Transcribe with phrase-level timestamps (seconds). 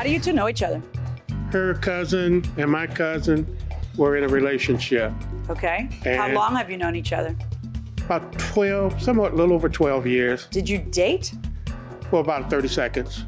[0.00, 0.80] How do you two know each other?
[1.52, 3.46] Her cousin and my cousin
[3.98, 5.12] were in a relationship.
[5.50, 5.90] Okay.
[6.16, 7.36] How long have you known each other?
[8.06, 11.34] About 12, somewhat a little over 12 years, Did you date?
[12.08, 13.24] for about 30 seconds.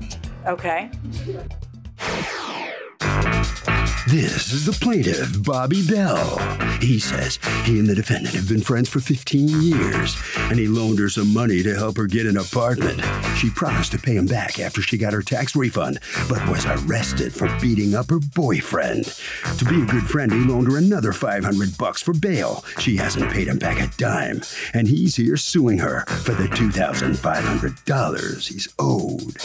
[0.46, 0.90] Okay.
[4.08, 6.36] This is the plaintiff, Bobby Bell.
[6.80, 10.98] He says he and the defendant have been friends for 15 years, and he loaned
[10.98, 13.00] her some money to help her get an apartment.
[13.36, 17.32] She promised to pay him back after she got her tax refund, but was arrested
[17.32, 19.04] for beating up her boyfriend.
[19.58, 22.64] To be a good friend, he loaned her another 500 bucks for bail.
[22.80, 24.42] She hasn't paid him back a dime,
[24.74, 29.36] and he's here suing her for the $2,500 he's owed.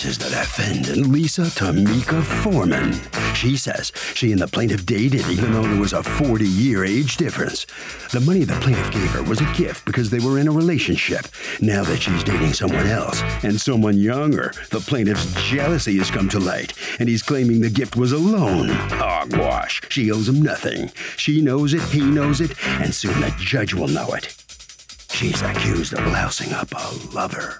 [0.00, 2.98] This is the defendant, Lisa Tamika Foreman.
[3.34, 7.18] She says she and the plaintiff dated even though there was a 40 year age
[7.18, 7.66] difference.
[8.10, 11.26] The money the plaintiff gave her was a gift because they were in a relationship.
[11.60, 16.40] Now that she's dating someone else and someone younger, the plaintiff's jealousy has come to
[16.40, 18.70] light, and he's claiming the gift was a loan.
[18.70, 19.82] Hogwash.
[19.90, 20.90] She owes him nothing.
[21.18, 24.34] She knows it, he knows it, and soon the judge will know it.
[25.10, 27.58] She's accused of lousing up a lover.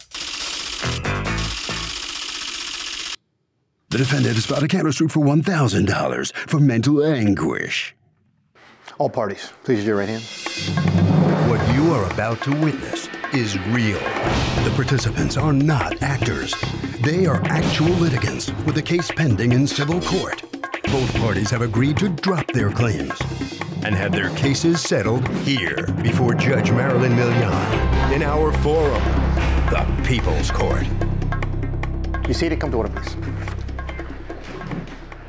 [3.90, 7.92] The defendant has filed a countersuit for $1,000 for mental anguish.
[8.98, 10.22] All parties, please use your right hand.
[11.50, 13.98] What you are about to witness is real.
[14.62, 16.54] The participants are not actors.
[17.00, 20.40] They are actual litigants with a case pending in civil court.
[20.84, 23.18] Both parties have agreed to drop their claims
[23.84, 29.02] and have their cases settled here before Judge Marilyn Milian in our forum,
[29.68, 30.86] the People's Court.
[32.24, 33.16] Be seated, come to order, please.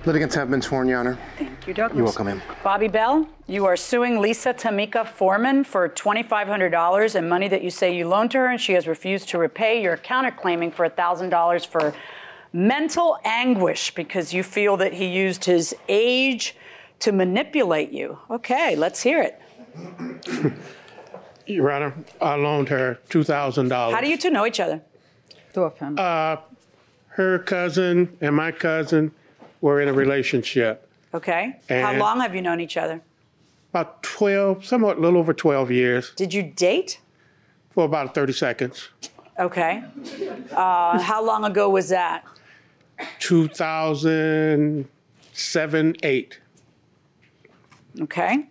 [0.04, 1.18] Litigants have been sworn, Your Honor.
[1.38, 1.96] Thank you, Douglas.
[1.96, 2.42] You're welcome, ma'am.
[2.64, 7.96] Bobby Bell, you are suing Lisa Tamika Foreman for $2,500 and money that you say
[7.96, 9.84] you loaned to her, and she has refused to repay.
[9.84, 11.94] You're counterclaiming for $1,000 for
[12.52, 16.56] mental anguish because you feel that he used his age
[16.98, 18.18] to manipulate you.
[18.32, 19.40] Okay, let's hear it.
[21.46, 23.70] Your Honor, I loaned her $2,000.
[23.92, 24.82] How do you two know each other?
[25.56, 26.38] Uh,
[27.10, 29.12] her cousin and my cousin
[29.62, 30.88] were in a relationship.
[31.14, 31.60] Okay.
[31.70, 33.02] How long have you known each other?
[33.72, 37.00] About 12, somewhat a little over 12 years, Did you date?
[37.70, 38.90] for about 30 seconds.
[39.40, 39.82] Okay.
[40.52, 42.26] Uh, how long ago was that?
[43.20, 46.40] 2007, 8.
[48.02, 48.46] Okay.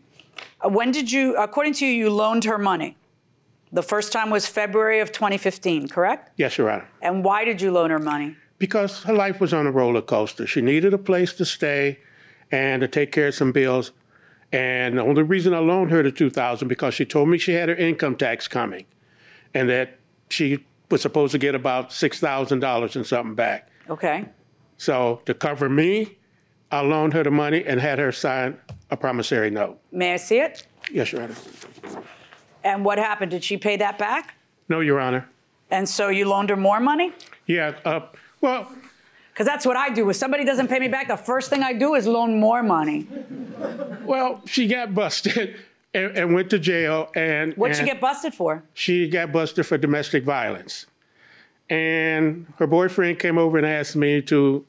[0.65, 2.97] Uh, when did you, according to you, you loaned her money?
[3.72, 6.31] The first time was February of 2015, correct?
[6.37, 6.88] Yes, Your Honor.
[7.03, 8.37] And why did you loan her money?
[8.60, 10.47] Because her life was on a roller coaster.
[10.47, 11.98] She needed a place to stay
[12.53, 13.91] and to take care of some bills.
[14.53, 17.71] And the only reason I loaned her the 2000 because she told me she had
[17.71, 18.84] her income tax coming
[19.54, 19.98] and that
[20.28, 23.71] she was supposed to get about $6,000 and something back.
[23.88, 24.26] Okay.
[24.77, 26.19] So to cover me,
[26.71, 28.59] I loaned her the money and had her sign
[28.91, 29.81] a promissory note.
[29.91, 30.66] May I see it?
[30.92, 31.34] Yes, Your Honor.
[32.62, 33.31] And what happened?
[33.31, 34.34] Did she pay that back?
[34.69, 35.28] No, Your Honor.
[35.71, 37.12] And so you loaned her more money?
[37.47, 38.00] Yeah, uh,
[38.41, 38.71] well,
[39.33, 40.09] Because that's what I do.
[40.11, 43.06] If somebody doesn't pay me back, the first thing I do is loan more money.
[44.05, 45.56] well, she got busted
[45.95, 47.11] and, and went to jail.
[47.15, 48.62] And What'd she get busted for?
[48.75, 50.87] She got busted for domestic violence,
[51.69, 54.65] and her boyfriend came over and asked me to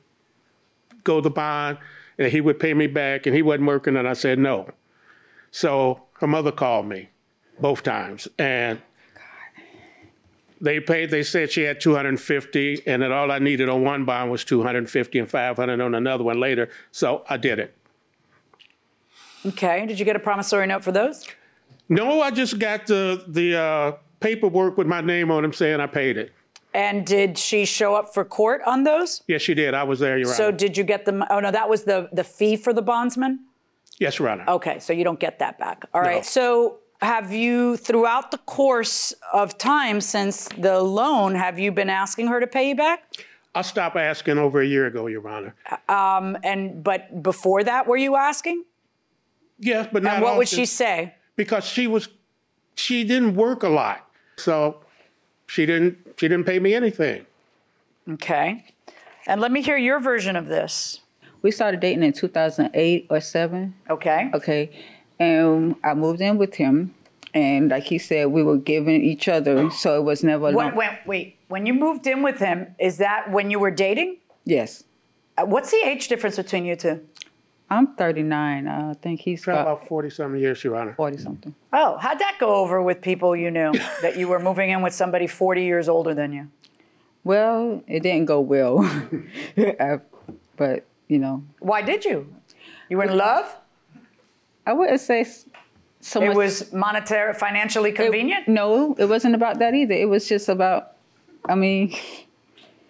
[1.04, 1.78] go the bond,
[2.18, 4.70] and he would pay me back, and he wasn't working, and I said no.
[5.50, 7.10] So her mother called me
[7.60, 8.82] both times, and
[10.62, 11.10] they paid.
[11.10, 15.20] They said she had 250, and that all I needed on one bond was 250
[15.20, 16.70] and 500 on another one later.
[16.92, 17.76] So I did it.
[19.46, 19.86] Okay.
[19.86, 21.28] Did you get a promissory note for those?
[21.90, 25.88] No, I just got the the uh, paperwork with my name on them saying I
[25.88, 26.32] paid it.
[26.74, 29.24] And did she show up for court on those?
[29.28, 29.74] Yes, she did.
[29.74, 30.52] I was there, Your So Honor.
[30.54, 31.24] So did you get them?
[31.30, 33.40] Oh no, that was the the fee for the bondsman.
[34.00, 34.46] yes, Your Honor.
[34.48, 35.86] Okay, so you don't get that back.
[35.94, 36.18] All right.
[36.18, 36.22] No.
[36.22, 42.28] So have you, throughout the course of time since the loan, have you been asking
[42.28, 43.04] her to pay you back?
[43.54, 45.56] I stopped asking over a year ago, Your Honor.
[45.90, 48.64] Um, and but before that, were you asking?
[49.60, 51.16] Yes, but not And what would she say?
[51.36, 52.08] Because she was,
[52.76, 54.08] she didn't work a lot.
[54.38, 54.82] So
[55.48, 57.26] she didn't she didn't pay me anything.
[58.10, 58.66] Okay.
[59.28, 61.02] And let me hear your version of this.
[61.42, 63.74] We started dating in 2008 or 7.
[63.90, 64.30] Okay.
[64.34, 64.72] Okay.
[65.22, 66.94] And I moved in with him.
[67.34, 69.70] And like he said, we were giving each other.
[69.72, 70.76] So it was never When, long.
[70.76, 74.18] when, wait, when you moved in with him, is that when you were dating?
[74.46, 74.84] Yes.
[75.38, 76.96] Uh, What's the age difference between you two?
[77.70, 78.68] I'm 39.
[78.68, 80.94] I think he's Around about about forty something years, Your Honor.
[80.96, 81.56] 40 something.
[81.72, 83.72] Oh, how'd that go over with people you knew
[84.02, 86.50] that you were moving in with somebody 40 years older than you?
[87.24, 88.80] Well, it didn't go well.
[89.58, 90.02] I-
[90.58, 92.28] but, you know, Why did you?
[92.90, 93.56] You were in love?
[94.66, 95.26] I wouldn't say
[96.00, 98.48] so much It was monetary, financially it- convenient?
[98.48, 99.94] no, it wasn't about that either.
[99.94, 100.94] It was just about,
[101.48, 101.96] I mean,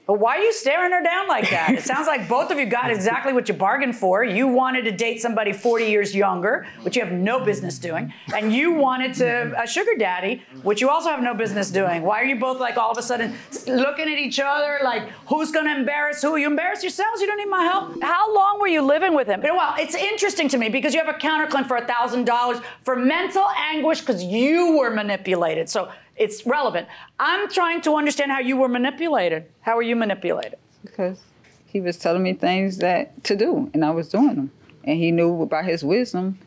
[0.08, 1.74] But why are you staring her down like that?
[1.74, 4.24] It sounds like both of you got exactly what you bargained for.
[4.24, 8.54] You wanted to date somebody 40 years younger, which you have no business doing, and
[8.54, 12.02] you wanted to a sugar daddy, which you also have no business doing.
[12.02, 13.36] Why are you both like all of a sudden
[13.68, 16.36] looking at each other like who's going to embarrass who?
[16.36, 17.22] You embarrass yourselves.
[17.22, 18.02] You don't need my help.
[18.02, 19.42] How long were you living with him?
[19.42, 23.46] Well, it's interesting to me because you have a counterclaim for thousand dollars for mental
[23.58, 25.70] anguish because you were manipulated.
[25.70, 26.88] So it's relevant.
[27.20, 29.46] I'm trying to understand how you were manipulated.
[29.62, 30.58] How were you manipulated?
[30.84, 31.22] because
[31.66, 34.52] he was telling me things that to do, and I was doing them.
[34.84, 36.40] And he knew about his wisdom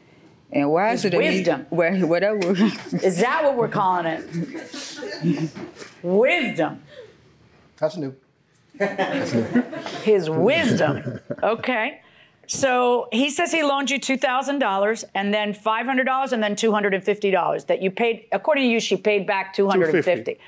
[0.51, 1.61] and wiser than wisdom.
[1.61, 1.67] me.
[1.71, 2.51] Where, whatever.
[3.03, 5.51] Is that what we're calling it?
[6.03, 6.83] wisdom.
[7.79, 8.15] That's new.
[10.03, 11.21] His wisdom.
[11.43, 12.01] Okay.
[12.47, 17.91] So he says he loaned you $2,000 and then $500 and then $250 that you
[17.91, 20.39] paid, according to you, she paid back $250.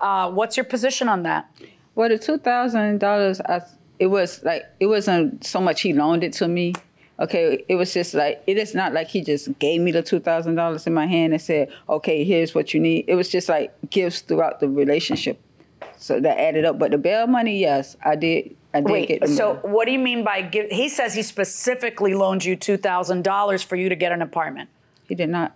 [0.00, 1.50] Uh, what's your position on that?
[1.96, 3.62] well, the two thousand dollars, I
[3.98, 6.74] it was like it wasn't so much he loaned it to me.
[7.18, 10.20] Okay, it was just like it is not like he just gave me the two
[10.20, 13.48] thousand dollars in my hand and said, "Okay, here's what you need." It was just
[13.48, 15.40] like gifts throughout the relationship,
[15.96, 16.78] so that added up.
[16.78, 18.54] But the bail money, yes, I did.
[18.76, 19.28] I did Wait, get.
[19.28, 19.60] So money.
[19.74, 20.70] what do you mean by give?
[20.70, 24.68] He says he specifically loaned you $2,000 for you to get an apartment.
[25.08, 25.54] he did not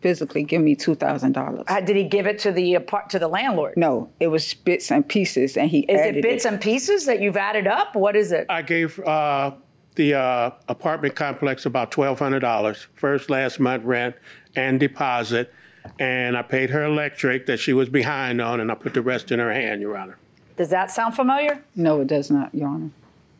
[0.00, 1.64] physically give me two thousand dollars.
[1.66, 3.74] Uh, Did he give it to the apart to the landlord?
[3.76, 7.20] No, it was bits and pieces, and he Is added it bits and pieces that
[7.20, 7.96] you've added up?
[7.96, 8.46] What is it?
[8.48, 9.50] I gave uh,
[9.96, 14.14] the uh, apartment complex about twelve hundred dollars, first last month rent
[14.54, 15.52] and deposit,
[15.98, 19.32] and I paid her electric that she was behind on, and I put the rest
[19.32, 20.18] in her hand, Your Honor.
[20.58, 21.62] Does that sound familiar?
[21.76, 22.90] No, it does not, Your Honor.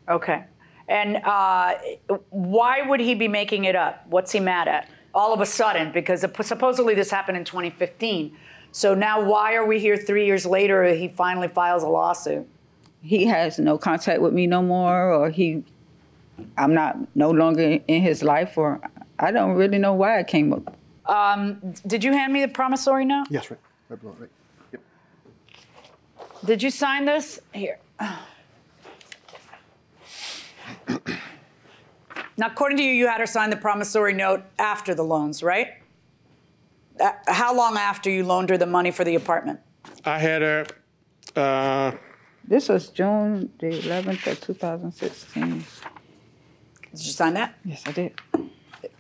[0.09, 0.45] Okay.
[0.87, 1.75] And uh,
[2.31, 4.07] why would he be making it up?
[4.07, 4.89] What's he mad at?
[5.13, 8.37] All of a sudden, because supposedly this happened in 2015.
[8.71, 10.85] So now, why are we here three years later?
[10.95, 12.47] He finally files a lawsuit.
[13.03, 15.65] He has no contact with me no more, or he,
[16.57, 18.81] I'm not no longer in his life, or
[19.19, 20.77] I don't really know why it came up.
[21.87, 23.27] Did you hand me the promissory note?
[23.31, 23.59] Yes, right.
[23.89, 24.31] Right below, right.
[26.41, 26.47] Yep.
[26.47, 27.41] Did you sign this?
[27.53, 27.79] Here.
[32.37, 35.69] Now, according to you, you had her sign the promissory note after the loans, right?
[37.01, 39.59] Uh, how long after you loaned her the money for the apartment?
[40.05, 40.67] I had her.
[41.35, 41.93] Uh,
[42.45, 45.43] This was June the 11th of 2016.
[45.53, 45.65] Did
[46.93, 47.55] you sign that?
[47.65, 48.15] Yes, I did.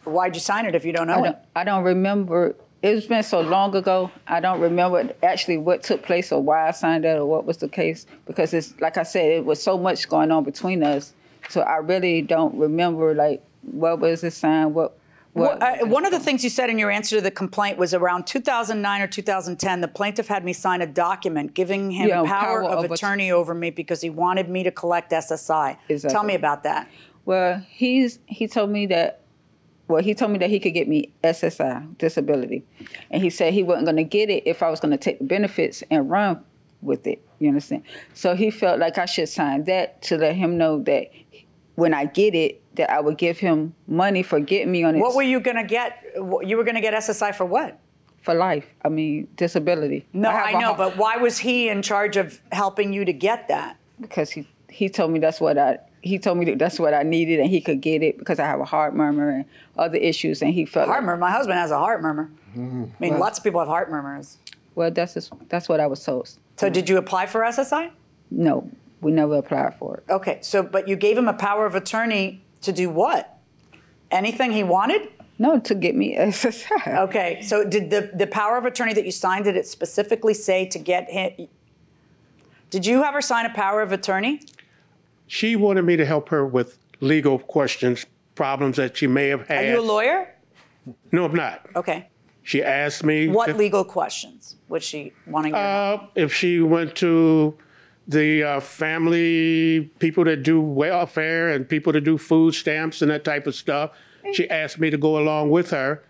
[0.04, 1.22] Why'd you sign it if you don't know I it?
[1.22, 2.56] don't, I don't remember.
[2.82, 4.10] It's been so long ago.
[4.28, 7.56] I don't remember actually what took place or why I signed that or what was
[7.56, 11.12] the case because it's like I said, it was so much going on between us.
[11.48, 14.96] So I really don't remember like what was the sign, what.
[15.32, 17.78] what Well, uh, one of the things you said in your answer to the complaint
[17.78, 22.22] was around 2009 or 2010, the plaintiff had me sign a document giving him Yeah,
[22.22, 25.76] power, power of, of att- attorney over me because he wanted me to collect SSI.
[26.08, 26.88] Tell me about that.
[27.24, 29.22] Well, he's he told me that.
[29.88, 32.64] Well, he told me that he could get me SSI disability,
[33.10, 35.18] and he said he wasn't going to get it if I was going to take
[35.18, 36.44] the benefits and run
[36.82, 37.22] with it.
[37.38, 37.82] You understand?
[38.14, 41.10] So he felt like I should sign that to let him know that
[41.74, 44.98] when I get it, that I would give him money for getting me on it
[45.00, 46.04] What were you going to get?
[46.14, 47.78] You were going to get SSI for what?
[48.20, 48.66] for life.
[48.84, 50.04] I mean, disability.
[50.12, 53.48] No, I, I, know, but why was he in charge of helping you to get
[53.48, 53.78] that?
[54.00, 57.02] because he he told me that's what I he told me that that's what I
[57.02, 59.44] needed and he could get it because I have a heart murmur and
[59.76, 61.20] other issues and he felt Heart like, murmur.
[61.20, 62.30] My husband has a heart murmur.
[62.50, 62.84] Mm-hmm.
[62.84, 64.38] I mean, lots of people have heart murmurs.
[64.74, 66.30] well that's just, that's what I was told.
[66.56, 67.90] So, did you apply for SSI?
[68.30, 70.04] No, we never applied for it.
[70.10, 73.38] Okay, so but you gave him a power of attorney to do what?
[74.10, 75.08] Anything he wanted?
[75.38, 76.98] No, to get me SSI.
[77.08, 80.66] Okay, so did the, the power of attorney that you signed, did it specifically say
[80.66, 81.48] to get him?
[82.70, 84.40] Did you ever sign a power of attorney?
[85.28, 88.04] She wanted me to help her with legal questions,
[88.34, 89.64] problems that she may have had.
[89.64, 90.34] Are you a lawyer?
[91.12, 91.66] No, I'm not.
[91.76, 92.08] Okay.
[92.42, 95.64] She asked me What to- legal questions was she wanting to know?
[95.64, 97.56] uh, if she went to
[98.06, 103.22] the uh, family people that do welfare and people that do food stamps and that
[103.22, 103.90] type of stuff.
[104.32, 106.02] She asked me to go along with her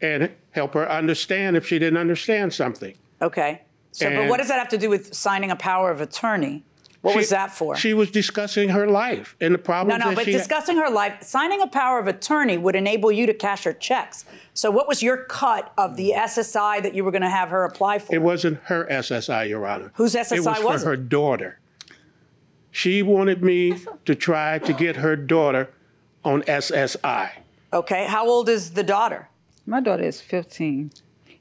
[0.00, 2.96] and help her understand if she didn't understand something.
[3.20, 3.62] Okay.
[3.92, 6.64] So, but what does that have to do with signing a power of attorney?
[7.02, 7.76] What was that for?
[7.76, 10.90] She was discussing her life and the no, problems no, that but she discussing her
[10.90, 14.26] life, signing a power of attorney would enable you to cash her checks.
[14.52, 17.64] So, what was your cut of the SSI that you were going to have her
[17.64, 18.14] apply for?
[18.14, 19.92] It wasn't her SSI, Your Honor.
[19.94, 20.86] Whose It SSI was for was it?
[20.86, 21.58] her daughter.
[22.70, 25.70] She wanted me to try to get her daughter
[26.24, 27.30] on SSI.
[27.72, 28.04] okay.
[28.06, 29.28] How old is the daughter?
[29.66, 30.90] My daughter is 15.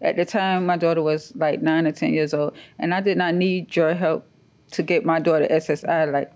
[0.01, 3.17] At the time, my daughter was like nine or 10 years old, and I did
[3.17, 4.25] not need your help
[4.71, 6.11] to get my daughter SSI.
[6.11, 6.31] Like,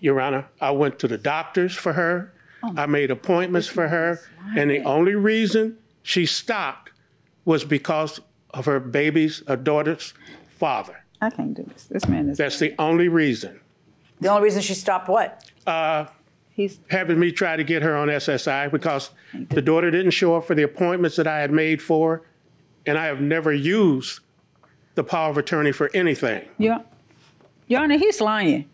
[0.00, 2.32] Your Honor, I went to the doctors for her.
[2.62, 2.74] Oh.
[2.76, 4.20] I made appointments for her.
[4.56, 6.92] And the only reason she stopped
[7.44, 10.14] was because of her baby's, her daughter's
[10.58, 11.04] father.
[11.20, 11.84] I can't do this.
[11.84, 12.38] This man is.
[12.38, 13.60] That's the only reason.
[14.20, 15.44] The only reason she stopped what?
[15.66, 16.06] Uh,
[16.52, 16.78] He's.
[16.90, 19.10] Having me try to get her on SSI because
[19.50, 22.22] the daughter didn't show up for the appointments that I had made for, her,
[22.84, 24.20] and I have never used
[24.94, 26.48] the power of attorney for anything.
[26.58, 26.84] Your,
[27.70, 28.68] Your Honor, he's lying.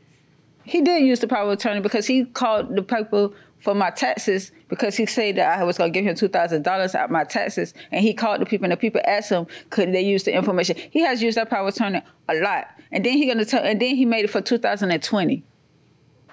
[0.64, 4.52] He did use the power of attorney because he called the people for my taxes
[4.70, 7.24] because he said that I was going to give him two thousand dollars out my
[7.24, 10.34] taxes, and he called the people, and the people asked him could they use the
[10.34, 10.76] information.
[10.90, 13.78] He has used that power of attorney a lot, and then he gonna tell, and
[13.78, 15.44] then he made it for 2020.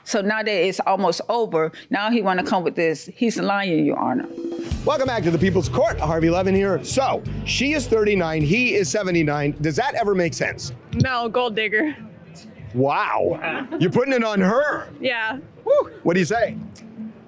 [0.06, 3.10] So now that it's almost over, now he want to come with this.
[3.14, 4.28] He's lying, Your Honor.
[4.86, 6.00] Welcome back to the People's Court.
[6.00, 6.82] Harvey Levin here.
[6.86, 9.58] So, she is 39, he is 79.
[9.60, 10.72] Does that ever make sense?
[10.94, 11.96] No, gold digger.
[12.74, 13.68] Wow.
[13.80, 14.88] You're putting it on her.
[15.00, 15.38] Yeah.
[16.04, 16.58] What do you say?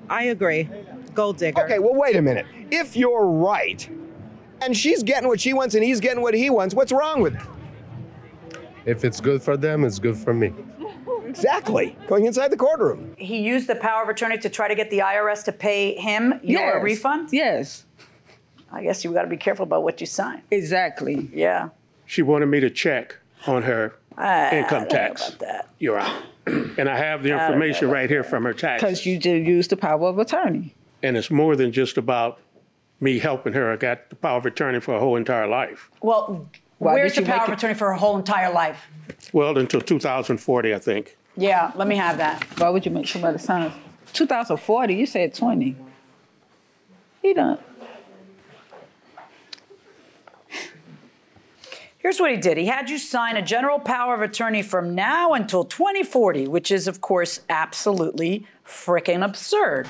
[0.10, 0.70] I agree.
[1.14, 1.64] Gold digger.
[1.64, 2.46] Okay, well, wait a minute.
[2.72, 3.88] If you're right,
[4.62, 7.36] and she's getting what she wants and he's getting what he wants, what's wrong with
[7.36, 7.42] it?
[8.86, 10.54] If it's good for them, it's good for me.
[11.28, 11.98] Exactly.
[12.08, 13.14] Going inside the courtroom.
[13.18, 16.40] He used the power of attorney to try to get the IRS to pay him
[16.44, 16.84] your Yes.
[16.84, 17.30] refund?
[17.32, 17.86] Yes,
[18.72, 20.42] I guess you got to be careful about what you sign.
[20.52, 21.30] exactly.
[21.34, 21.70] Yeah.
[22.06, 25.70] She wanted me to check on her Uh, income know tax, about that.
[25.80, 26.24] Your Honor.
[26.78, 28.88] And I have the uh, information right here from her uh, taxes.
[28.90, 30.76] Because you did use the power of attorney.
[31.02, 32.40] and it's more than just about
[33.00, 33.72] me helping her.
[33.74, 35.90] I got the power of attorney for her whole entire life.
[36.02, 38.52] Well, Why where's did the you power make of it- attorney for her whole entire
[38.54, 38.88] life?
[39.34, 41.18] Well, until 2040, I think.
[41.36, 42.44] Yeah, let me have that.
[42.60, 43.72] Why would you make somebody sign?
[44.14, 45.76] 2040, you said 20.
[47.22, 47.58] He done.
[52.06, 52.60] Here's what he did.
[52.60, 56.88] He had you sign a general power of attorney from now until 2040, which is,
[56.88, 59.88] of course, absolutely freaking absurd.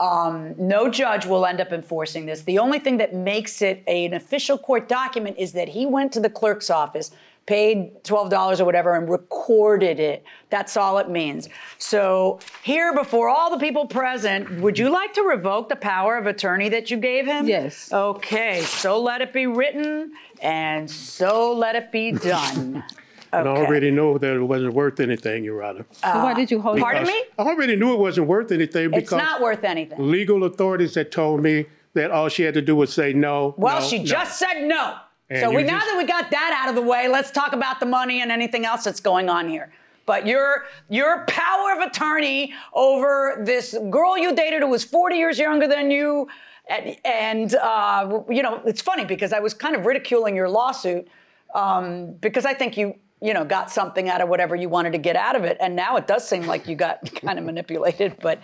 [0.00, 2.40] Um, no judge will end up enforcing this.
[2.40, 6.20] The only thing that makes it an official court document is that he went to
[6.20, 7.10] the clerk's office,
[7.46, 10.24] paid $12 or whatever, and recorded it.
[10.50, 11.48] That's all it means.
[11.78, 16.26] So, here before all the people present, would you like to revoke the power of
[16.26, 17.48] attorney that you gave him?
[17.48, 17.92] Yes.
[17.92, 22.82] Okay, so let it be written and so let it be done.
[23.32, 23.64] And I Okay.
[23.64, 25.86] already know that it wasn't worth anything, Your Honor.
[26.02, 26.80] Uh, so why did you hold it?
[26.80, 27.14] Pardon me?
[27.38, 30.10] I already knew it wasn't worth anything It's because not worth anything.
[30.10, 33.54] legal authorities had told me that all she had to do was say no.
[33.56, 34.04] Well, no, she no.
[34.04, 34.96] just said no.
[35.30, 37.52] And so we now just- that we got that out of the way, let's talk
[37.52, 39.72] about the money and anything else that's going on here.
[40.06, 45.38] But your your power of attorney over this girl you dated who was 40 years
[45.38, 46.26] younger than you,
[46.68, 51.06] and, and uh, you know it's funny because I was kind of ridiculing your lawsuit
[51.54, 54.98] um, because I think you you know got something out of whatever you wanted to
[54.98, 58.16] get out of it, and now it does seem like you got kind of manipulated,
[58.20, 58.40] but.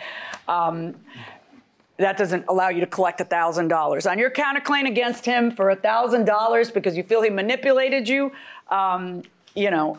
[0.46, 0.94] Um,
[1.98, 4.10] that doesn't allow you to collect $1,000.
[4.10, 8.32] On your counterclaim against him for $1,000 because you feel he manipulated you,
[8.68, 9.22] um,
[9.54, 9.98] you know,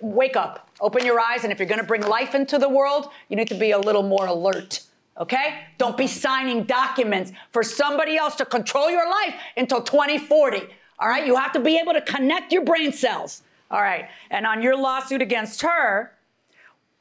[0.00, 3.08] wake up, open your eyes, and if you're going to bring life into the world,
[3.28, 4.80] you need to be a little more alert.
[5.20, 5.60] Okay?
[5.78, 10.62] Don't be signing documents for somebody else to control your life until 2040.
[10.98, 11.26] All right?
[11.26, 13.42] You have to be able to connect your brain cells.
[13.70, 14.08] All right.
[14.30, 16.12] And on your lawsuit against her,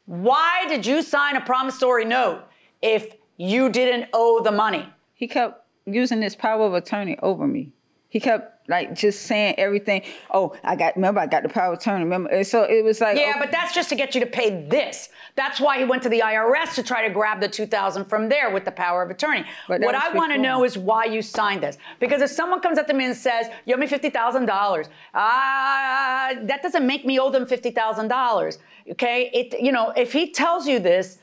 [0.06, 2.44] why did you sign a promissory note
[2.82, 4.88] if you didn't owe the money?
[5.14, 7.72] He kept using this power of attorney over me.
[8.10, 10.04] He kept like just saying everything.
[10.32, 12.04] Oh, I got remember I got the power of attorney.
[12.04, 14.28] Remember, and so it was like Yeah, oh, but that's just to get you to
[14.28, 15.10] pay this.
[15.36, 18.52] That's why he went to the IRS to try to grab the 2000 from there
[18.52, 19.46] with the power of attorney.
[19.68, 21.78] But What I want to know is why you signed this.
[22.00, 26.62] Because if someone comes up to me and says, "You owe me $50,000." Ah, that
[26.62, 28.60] doesn't make me owe them $50,000.
[28.92, 29.32] Okay?
[29.34, 31.18] It you know, if he tells you this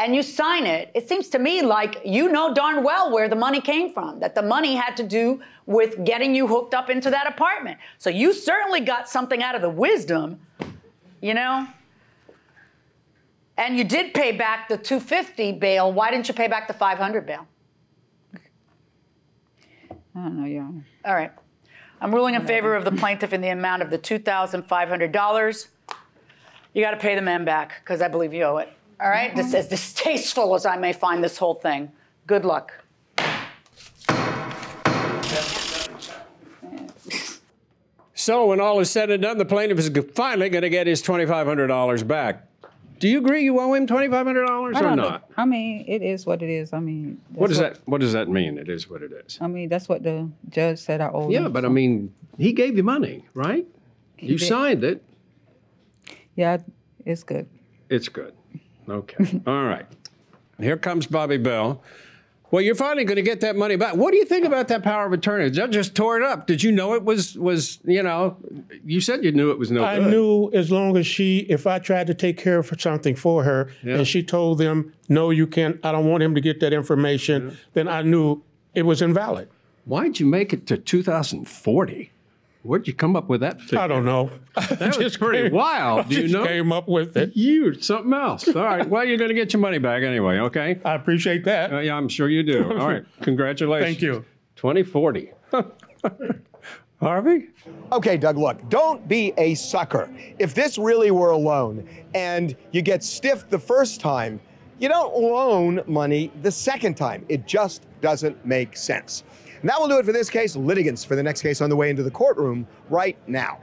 [0.00, 3.36] and you sign it, it seems to me like you know darn well where the
[3.36, 7.10] money came from, that the money had to do with getting you hooked up into
[7.10, 7.78] that apartment.
[7.98, 10.40] So you certainly got something out of the wisdom,
[11.20, 11.68] you know?
[13.58, 15.92] And you did pay back the 250 bail.
[15.92, 17.46] Why didn't you pay back the 500 bail?
[18.32, 18.38] I
[20.14, 20.86] don't know, Your Honor.
[21.04, 21.30] All right.
[22.00, 25.66] I'm ruling in favor of the plaintiff in the amount of the $2,500.
[26.72, 28.72] You got to pay the man back because I believe you owe it.
[29.00, 29.34] All right?
[29.34, 31.90] This, is as distasteful as I may find this whole thing,
[32.26, 32.72] good luck.
[38.14, 41.02] So, when all is said and done, the plaintiff is finally going to get his
[41.02, 42.46] $2,500 back.
[42.98, 45.08] Do you agree you owe him $2,500 I or don't know.
[45.08, 45.30] not?
[45.38, 46.74] I mean, it is what it is.
[46.74, 48.58] I mean, What does that's that What does that mean?
[48.58, 49.38] It is what it is.
[49.40, 51.30] I mean, that's what the judge said I owe.
[51.30, 53.66] Yeah, him, but I mean, he gave you money, right?
[54.18, 54.46] You did.
[54.46, 55.02] signed it.
[56.34, 56.58] yeah,
[57.06, 57.48] it's good.
[57.88, 58.34] It's good.
[58.90, 59.40] Okay.
[59.46, 59.86] All right.
[60.58, 61.82] Here comes Bobby Bell.
[62.50, 63.94] Well, you're finally going to get that money back.
[63.94, 65.44] What do you think about that power of attorney?
[65.44, 66.48] The judge just tore it up.
[66.48, 68.36] Did you know it was was you know?
[68.84, 70.10] You said you knew it was no I good.
[70.10, 73.70] knew as long as she, if I tried to take care of something for her,
[73.84, 73.98] Yeah.
[73.98, 75.78] and she told them, "No, you can't.
[75.84, 78.42] I don't want him to get that information," then I knew
[78.74, 79.48] it was invalid.
[79.84, 82.10] Why'd you make it to 2040?
[82.62, 83.60] Where'd you come up with that?
[83.60, 83.78] Figure?
[83.78, 84.30] I don't know.
[84.54, 86.00] That was pretty wild.
[86.00, 86.44] I Do you just know?
[86.46, 87.34] came up with it.
[87.34, 88.46] You something else.
[88.48, 88.86] All right.
[88.86, 90.38] Well, you're going to get your money back anyway.
[90.38, 90.78] Okay.
[90.84, 91.72] I appreciate that.
[91.72, 92.64] Uh, yeah, I'm sure you do.
[92.78, 93.04] All right.
[93.22, 93.86] Congratulations.
[93.86, 94.24] Thank you.
[94.56, 95.32] 2040.
[97.00, 97.48] Harvey.
[97.92, 100.10] Okay, Doug, look, don't be a sucker.
[100.38, 104.38] If this really were a loan and you get stiffed the first time,
[104.78, 107.24] you don't loan money the second time.
[107.30, 109.24] It just doesn't make sense.
[109.60, 110.56] And that will do it for this case.
[110.56, 113.60] Litigants for the next case on the way into the courtroom right now.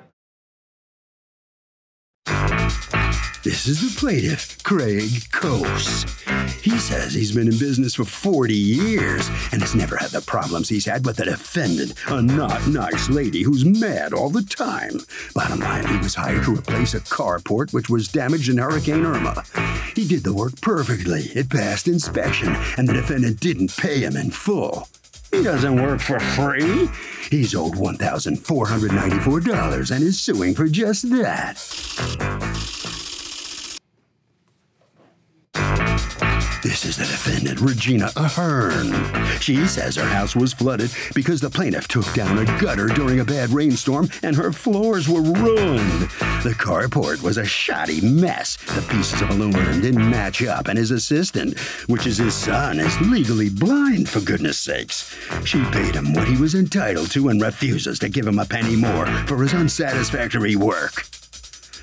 [3.44, 6.06] This is the plaintiff, Craig Coase.
[6.62, 10.68] He says he's been in business for 40 years and has never had the problems
[10.68, 15.00] he's had with the defendant, a not nice lady who's mad all the time.
[15.34, 19.46] Bottom line, he was hired to replace a carport which was damaged in Hurricane Irma.
[19.96, 21.32] He did the work perfectly.
[21.34, 24.90] It passed inspection, and the defendant didn't pay him in full.
[25.32, 26.90] He doesn't work for free.
[27.30, 31.58] He's owed $1,494 and is suing for just that.
[36.68, 38.92] This is the defendant, Regina Ahern.
[39.40, 43.26] She says her house was flooded because the plaintiff took down a gutter during a
[43.26, 46.02] bad rainstorm and her floors were ruined.
[46.44, 48.58] The carport was a shoddy mess.
[48.58, 53.00] The pieces of aluminum didn't match up, and his assistant, which is his son, is
[53.00, 55.16] legally blind, for goodness sakes.
[55.46, 58.76] She paid him what he was entitled to and refuses to give him a penny
[58.76, 61.06] more for his unsatisfactory work.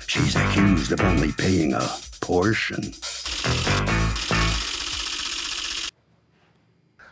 [0.05, 1.89] She's accused of only paying a
[2.21, 2.93] portion.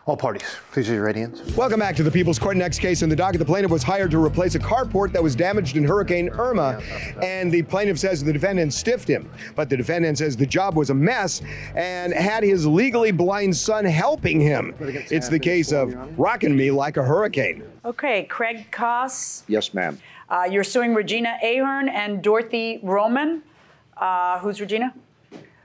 [0.05, 1.55] All parties, please raise your right hands.
[1.55, 2.57] Welcome back to the People's Court.
[2.57, 3.39] Next case in the docket.
[3.39, 6.81] The plaintiff was hired to replace a carport that was damaged in Hurricane Irma,
[7.21, 9.31] and the plaintiff says the defendant stiffed him.
[9.55, 11.41] But the defendant says the job was a mess
[11.73, 14.75] and had his legally blind son helping him.
[14.81, 17.63] It's the case of rocking me like a hurricane.
[17.85, 19.97] Okay, Craig Koss, Yes, ma'am.
[20.29, 23.41] uh, you're suing Regina Ahern and Dorothy Roman.
[23.95, 24.93] Uh, who's Regina?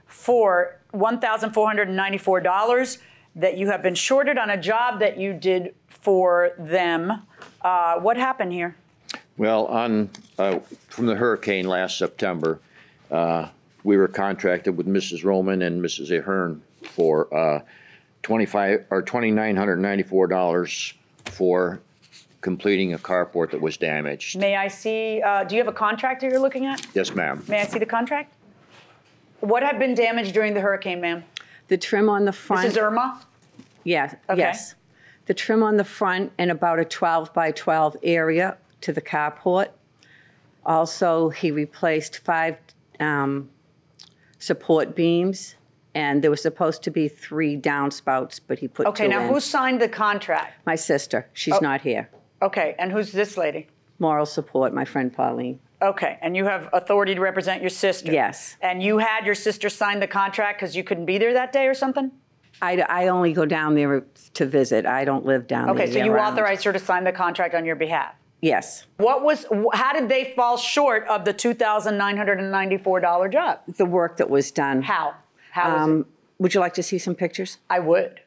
[0.07, 2.97] For $1,494
[3.35, 7.23] that you have been shorted on a job that you did for them.
[7.61, 8.75] Uh, what happened here?
[9.37, 12.59] Well, on, uh, from the hurricane last September,
[13.09, 13.47] uh,
[13.83, 15.23] we were contracted with Mrs.
[15.23, 16.15] Roman and Mrs.
[16.17, 17.61] Ahern for uh,
[18.23, 20.93] 25, or $2,994
[21.25, 21.79] for
[22.41, 24.37] completing a carport that was damaged.
[24.37, 26.85] May I see, uh, do you have a contract that you're looking at?
[26.93, 27.43] Yes, ma'am.
[27.47, 28.33] May I see the contract?
[29.39, 31.23] What had been damaged during the hurricane, ma'am?
[31.69, 32.63] The trim on the front.
[32.63, 33.21] This is Irma?
[33.83, 34.39] Yeah, Okay.
[34.39, 34.75] yes.
[35.27, 39.69] The trim on the front and about a 12 by 12 area to the carport.
[40.65, 42.57] Also, he replaced five
[42.99, 43.49] um,
[44.39, 45.55] support beams,
[45.93, 49.29] and there was supposed to be three downspouts, but he put Okay, two now in.
[49.29, 50.53] who signed the contract?
[50.65, 51.27] My sister.
[51.33, 51.59] She's Oh.
[51.61, 52.09] not here.
[52.41, 53.67] Okay, and who's this lady?
[53.99, 55.59] Moral support, my friend Pauline.
[55.81, 58.11] Okay, and you have authority to represent your sister?
[58.11, 58.57] Yes.
[58.61, 61.67] And you had your sister sign the contract because you couldn't be there that day
[61.67, 62.11] or something?
[62.61, 64.85] I, I only go down there to visit.
[64.85, 65.75] I don't live down there.
[65.75, 66.33] Okay, so you year-round.
[66.33, 68.13] authorized her to sign the contract on your behalf?
[68.41, 68.85] Yes.
[68.97, 73.59] What was, how did they fall short of the $2,994 job?
[73.77, 74.81] The work that was done.
[74.81, 75.15] How?
[75.51, 76.05] How Um?
[76.39, 77.57] Would you like to see some pictures?
[77.69, 78.21] I would.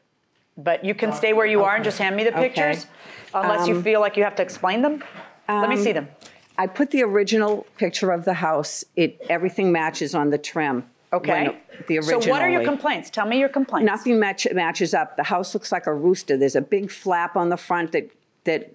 [0.55, 2.49] But you can stay where you are and just hand me the Okay.
[2.49, 2.85] pictures?
[3.33, 5.03] Unless you Um, feel like you have to explain them?
[5.49, 6.07] Let me Um, see them.
[6.57, 8.83] I put the original picture of the house.
[8.95, 10.85] It everything matches on the trim.
[11.11, 11.31] Okay.
[11.31, 13.09] when the So what are your complaints?
[13.09, 13.85] Tell me your complaints.
[13.85, 15.15] Nothing match, matches up.
[15.15, 16.37] The house looks like a rooster.
[16.37, 18.09] There's a big flap on the front that
[18.45, 18.73] that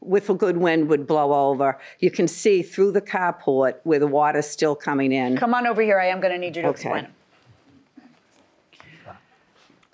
[0.00, 1.78] with a good wind would blow over.
[1.98, 5.36] You can see through the carport where the water's still coming in.
[5.36, 5.98] Come on over here.
[5.98, 6.82] I am going to need you to Okay.
[6.82, 7.06] explain.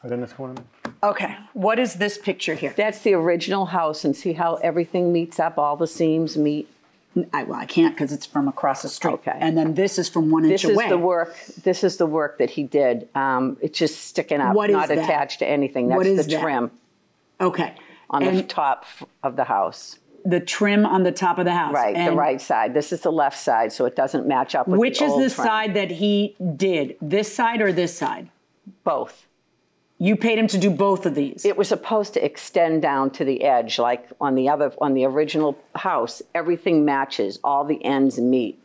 [0.05, 0.62] Identitas corner.
[1.03, 1.37] Okay.
[1.53, 2.72] What is this picture here?
[2.77, 5.59] That's the original house, and see how everything meets up.
[5.59, 6.68] All the seams meet.
[7.33, 9.12] I, well, I can't because it's from across the street.
[9.14, 9.37] Okay.
[9.40, 10.88] And then this is from one This inch is away.
[10.88, 11.37] the work.
[11.62, 13.09] This is the work that he did.
[13.14, 15.88] Um, it's just sticking up, What is not attached to anything.
[15.88, 16.40] That's What is the that?
[16.42, 16.70] trim
[17.40, 17.74] Okay.
[18.11, 18.85] on the top
[19.22, 19.98] of the house.
[20.24, 21.72] the trim on the top of the house.
[21.72, 22.74] Right, the right side.
[22.74, 25.35] This is the left side, so it doesn't match up with Which the is the
[25.35, 25.46] trim.
[25.46, 26.96] side that he did?
[27.00, 28.29] This side or this side?
[28.83, 29.26] Both.
[29.99, 31.45] You paid him to do both of these.
[31.45, 35.07] It was supposed to extend down to the edge, like on the other, on the
[35.07, 36.21] original house.
[36.35, 38.63] Everything matches, all the ends meet.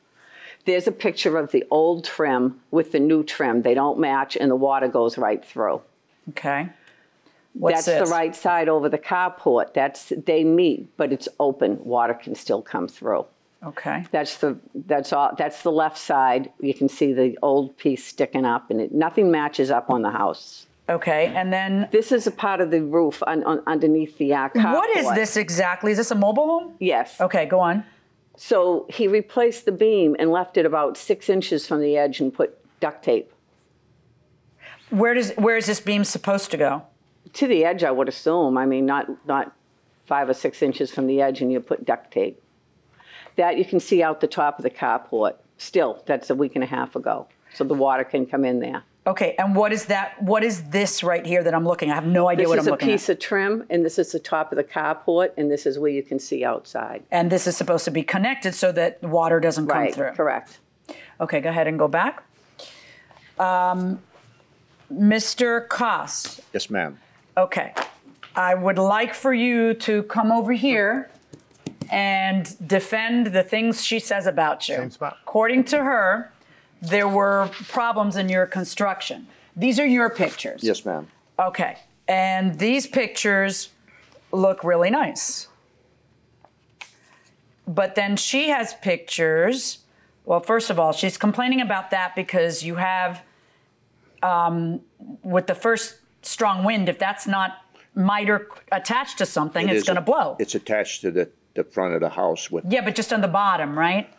[0.65, 3.61] There's a picture of the old trim with the new trim.
[3.61, 5.81] They don't match, and the water goes right through.
[6.29, 6.69] Okay.
[7.53, 8.09] What's That's this?
[8.09, 9.73] the right side over the carport.
[9.73, 11.83] That's they meet, but it's open.
[11.83, 13.25] Water can still come through.
[13.63, 14.05] Okay.
[14.11, 15.33] That's the that's all.
[15.37, 16.51] That's the left side.
[16.59, 20.11] You can see the old piece sticking up, and it, nothing matches up on the
[20.11, 20.67] house.
[20.91, 21.27] Okay.
[21.35, 24.73] And then This is a part of the roof un, un, underneath the uh, carport.
[24.73, 25.91] what is this exactly?
[25.91, 26.75] Is this a mobile home?
[26.79, 27.19] Yes.
[27.19, 27.83] Okay, go on.
[28.37, 32.33] So he replaced the beam and left it about six inches from the edge and
[32.33, 33.31] put duct tape
[34.89, 36.83] Where does where is this beam supposed to go?
[37.33, 37.83] to the edge.
[37.83, 38.57] I would assume.
[38.57, 39.53] I mean, not not
[40.05, 42.41] five or six inches from the edge, and you put duct tape.
[43.37, 45.35] That you can see out the top of the carport.
[45.57, 48.83] Still, that's a week and a half ago, so the water can come in there.
[49.07, 50.21] Okay, and what is that?
[50.21, 51.89] What is this right here that I'm looking?
[51.89, 52.91] I have no idea This what is I'm looking at.
[52.91, 53.15] This is a piece at.
[53.15, 56.03] of trim, and this is the top of the carport, and this is where you
[56.03, 57.01] can see outside.
[57.09, 60.11] And this is supposed to be connected so that water doesn't come Right, through.
[60.11, 60.59] correct.
[61.19, 62.23] Okay, go ahead and go back.
[63.39, 64.01] Um,
[64.93, 65.67] Mr.
[65.67, 66.99] Koss, Yes, ma'am.
[67.35, 67.73] okay.
[68.35, 71.09] I would like for you to come over here
[71.89, 74.75] and defend the things she says about you.
[74.75, 75.17] Same spot.
[75.23, 76.31] According to her,
[76.81, 79.27] there were problems in your construction.
[79.55, 80.63] These are your pictures.
[80.63, 81.07] Yes, ma'am.
[81.39, 81.77] Okay.
[82.07, 83.69] And these pictures
[84.31, 85.47] look really nice.
[87.67, 89.79] But then she has pictures.
[90.25, 93.21] Well, first of all, she's complaining about that because you have,
[94.23, 94.81] um,
[95.23, 97.57] with the first strong wind, if that's not
[97.95, 100.35] miter attached to something, It it's is- going to blow.
[100.39, 103.27] It's attached to the, the front of the house with, Yeah, but just on the
[103.27, 104.09] bottom, right?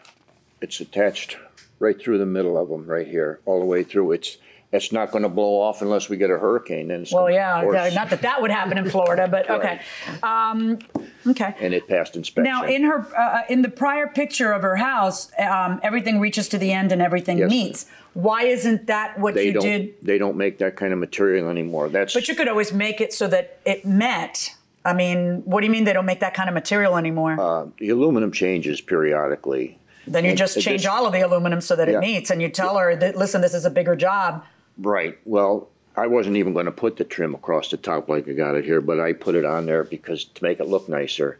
[0.61, 1.37] it's attached
[1.83, 4.13] right through the middle of them, right here, all the way through.
[4.13, 4.39] It's,
[4.71, 7.07] it's not gonna blow off unless we get a hurricane, And.
[7.13, 9.81] Well, yeah, not that that would happen in Florida, but okay.
[10.23, 10.79] Um,
[11.27, 11.55] okay.
[11.61, 12.45] And it passed inspection.
[12.51, 16.59] Now, in her, uh, in the prior picture of her house, um, everything reaches to
[16.59, 17.51] the end and everything Yes.
[17.51, 17.87] meets.
[18.15, 19.95] Why isn't that what They you don't, did?
[20.03, 21.89] they don't make that kind of material anymore.
[21.89, 24.55] That's, But you could always make it so that it met.
[24.85, 27.39] I mean, what do you mean they don't make that kind of material anymore?
[27.41, 29.79] uh, the aluminum changes periodically.
[30.07, 31.99] Then you and just change all of the aluminum so that Yeah.
[31.99, 34.45] it meets, and you tell her that listen, this is a bigger job.
[34.79, 35.19] Right.
[35.25, 38.55] Well, I wasn't even going to put the trim across the top like I got
[38.55, 41.39] it here, but I put it on there because to make it look nicer.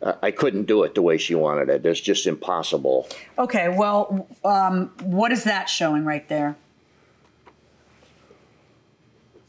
[0.00, 1.84] Uh, I couldn't do it the way she wanted it.
[1.84, 3.08] It's just impossible.
[3.36, 6.56] Okay, well, um, what is that showing right there?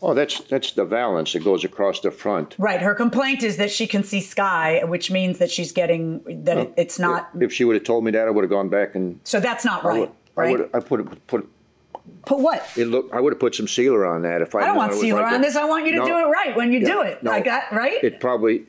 [0.01, 2.55] Oh, that's that's the valance that goes across the front.
[2.57, 2.81] Right.
[2.81, 6.73] Her complaint is that she can see sky, which means that she's getting that it,
[6.77, 7.29] it's not.
[7.39, 9.65] If she would have told me that, I would have gone back and So that's
[9.65, 10.11] not I right.
[10.37, 11.49] I would I put it put
[12.25, 12.65] Put what?
[12.75, 13.09] it look.
[13.13, 14.61] I would have put some sealer on that if I.
[14.61, 15.55] I don't want sealer like on this.
[15.55, 16.05] I want you to No.
[16.05, 17.21] do it right when you Yeah, do it.
[17.23, 17.31] no.
[17.31, 18.03] Like that, right?
[18.03, 18.65] It probably.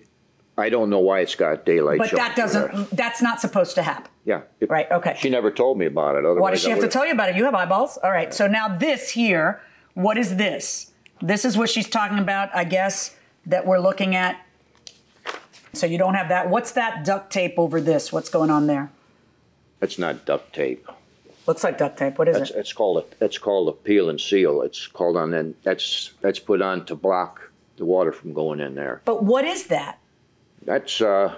[0.58, 1.98] I don't know why it's got daylight.
[1.98, 2.90] but that doesn't.
[2.90, 4.10] That's not supposed to happen.
[4.26, 4.42] Yeah.
[4.60, 5.16] it- Right, okay.
[5.18, 6.24] She never told me about it.
[6.26, 7.36] Otherwise, Why does she have to tell you about it?
[7.36, 7.96] You have eyeballs.
[8.02, 8.34] All right.
[8.34, 9.60] So now this here,
[9.94, 10.89] what is this?
[11.20, 14.40] This is what she's talking about, I guess, that we're looking at.
[15.72, 16.50] So you don't have that.
[16.50, 18.12] What's that duct tape over this?
[18.12, 18.90] What's going on there?
[19.80, 20.86] It's not duct tape.
[21.46, 22.18] Looks like duct tape.
[22.18, 22.56] What is It's, it?
[22.56, 24.62] it's called a, it's called a peel and seal.
[24.62, 28.74] It's called on then that's that's put on to block the water from going in
[28.74, 29.00] there.
[29.04, 29.98] But what is that?
[30.64, 31.36] That's uh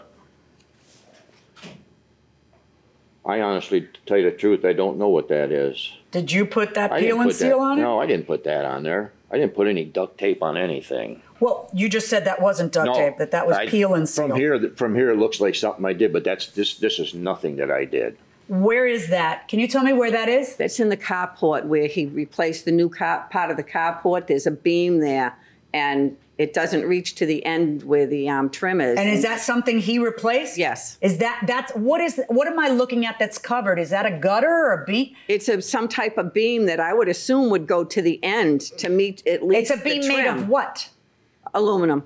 [3.24, 5.96] I honestly, to tell you the truth, I don't know what that is.
[6.10, 7.82] Did you put that I peel didn't and seal that, on it?
[7.82, 9.12] No, I didn't put that on there.
[9.30, 11.22] I didn't put any duct tape on anything.
[11.40, 13.18] Well, you just said that wasn't duct No, tape.
[13.18, 14.28] That that was I- peel and seal.
[14.28, 16.74] From here, from here, it looks like something I did, but that's this.
[16.76, 18.18] This is nothing that I did.
[18.48, 19.48] Where is that?
[19.48, 20.56] Can you tell me where that is?
[20.56, 24.26] That's in the carport where he replaced the new car, part of the carport.
[24.26, 25.34] There's a beam there,
[25.72, 28.98] and it doesn't reach to the end where the um, trim is.
[28.98, 30.56] And is that something he replaced?
[30.56, 30.98] Yes.
[31.00, 33.78] Is that that's what is what am I looking at that's covered?
[33.78, 35.14] Is that a gutter or a beam?
[35.28, 38.62] It's a, some type of beam that I would assume would go to the end
[38.78, 39.70] to meet at least.
[39.70, 40.88] It's a beam the made of what?
[41.54, 42.04] Aluminum.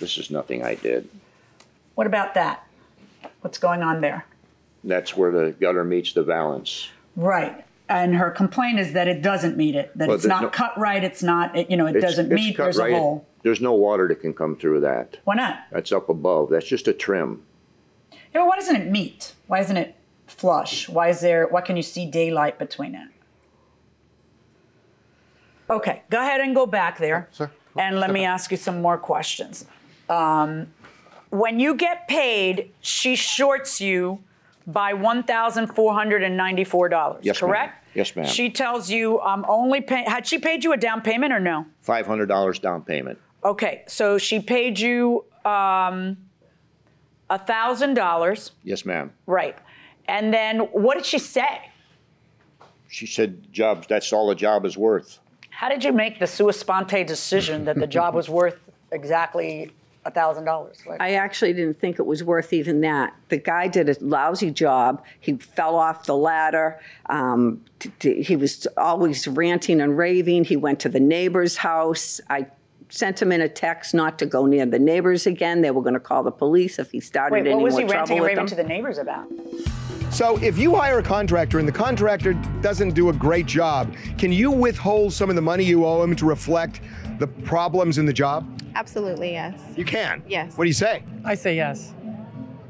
[0.00, 1.08] This is nothing I did.
[1.94, 2.66] What about that?
[3.42, 4.26] What's going on there?
[4.82, 6.88] That's where the gutter meets the valance.
[7.14, 7.64] Right.
[7.88, 9.92] And her complaint is that it doesn't meet it.
[9.96, 11.04] That Well, it's not no- cut right.
[11.04, 11.54] It's not.
[11.56, 12.56] It, you know, it doesn't meet.
[12.56, 13.26] There's right- a hole.
[13.42, 15.18] There's no water that can come through that.
[15.24, 15.58] Why not?
[15.70, 16.48] That's up above.
[16.48, 17.42] That's just a trim.
[18.10, 19.34] Yeah, but why doesn't it meet?
[19.48, 20.88] Why isn't it flush?
[20.88, 21.46] Why is there?
[21.46, 23.08] Why can you see daylight between it?
[25.68, 27.28] Okay, go ahead and go back there,
[27.76, 29.66] and let me ask you some more questions.
[30.08, 30.68] Um,
[31.30, 34.22] when you get paid, she shorts you
[34.66, 37.20] by one thousand four hundred and ninety-four dollars.
[37.24, 37.48] Yes, ma'am.
[37.50, 37.86] correct?
[37.94, 38.26] Yes, ma'am.
[38.26, 41.66] She tells you, "I'm only paying." Had she paid you a down payment or no?
[41.80, 43.18] Five hundred dollars down payment.
[43.44, 46.16] Okay, so she paid you um,
[47.28, 48.52] a thousand dollars.
[48.62, 49.12] Yes, ma'am.
[49.26, 49.56] Right.
[50.06, 51.70] And then what did she say?
[52.88, 53.86] She said, "Jobs.
[53.86, 55.18] That's all the job is worth."
[55.50, 58.58] How did you make the sua sponte decision that the job was worth
[58.90, 59.70] exactly a
[60.10, 60.82] thousand dollars?
[61.00, 63.14] I actually didn't think it was worth even that.
[63.28, 65.02] The guy did a lousy job.
[65.20, 66.80] He fell off the ladder.
[67.06, 70.44] Um, t- t- he was always ranting and raving.
[70.44, 72.20] He went to the neighbor's house.
[72.28, 72.46] I
[72.90, 75.62] sent him in a text not to go near the neighbors again.
[75.62, 77.84] They were going to call the police if he started Wait, any what was he
[77.84, 78.46] trouble ranting and raving them.
[78.46, 79.26] to the neighbors about?
[80.10, 84.30] So if you hire a contractor and the contractor doesn't do a great job, can
[84.30, 86.80] you withhold some of the money you owe him to reflect
[87.18, 88.48] the problems in the job?
[88.74, 89.60] Absolutely, yes.
[89.76, 90.22] You can.
[90.28, 90.56] Yes.
[90.56, 91.02] What do you say?
[91.24, 91.92] I say yes.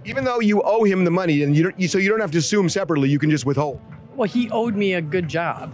[0.05, 2.31] Even though you owe him the money, and you, don't, you so you don't have
[2.33, 3.81] to assume separately, you can just withhold.
[4.15, 5.73] Well, he owed me a good job.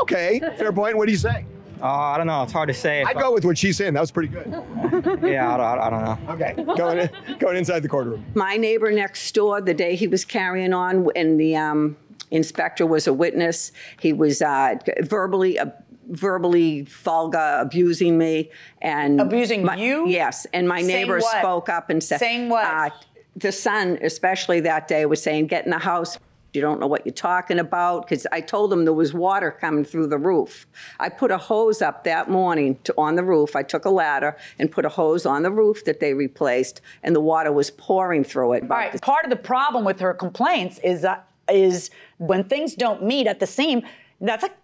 [0.00, 0.96] Okay, fair point.
[0.96, 1.46] What do you say?
[1.80, 2.44] Uh, I don't know.
[2.44, 3.02] It's hard to say.
[3.02, 3.94] I go with what she's saying.
[3.94, 4.46] That was pretty good.
[5.22, 6.32] yeah, I don't, I don't know.
[6.34, 8.24] Okay, going in, going inside the courtroom.
[8.34, 11.96] My neighbor next door, the day he was carrying on, and the um,
[12.30, 15.58] inspector was a witness, he was uh, verbally.
[15.58, 15.66] Uh,
[16.12, 20.06] verbally vulgar abusing me and Abusing my- you?
[20.08, 21.38] yes and my Saying neighbor what?
[21.38, 22.64] spoke up and said Saying what?
[22.66, 22.90] uh,
[23.36, 26.18] the son especially that day was saying get in the house
[26.52, 29.84] you don't know what you're talking about because i told him there was water coming
[29.86, 30.66] through the roof
[31.00, 34.36] i put a hose up that morning to, on the roof i took a ladder
[34.58, 38.22] and put a hose on the roof that they replaced and the water was pouring
[38.22, 39.00] through it All right.
[39.00, 43.40] Part of the problem with her complaints is that is when things don't meet at
[43.40, 43.82] the seam.
[44.20, 44.54] That's like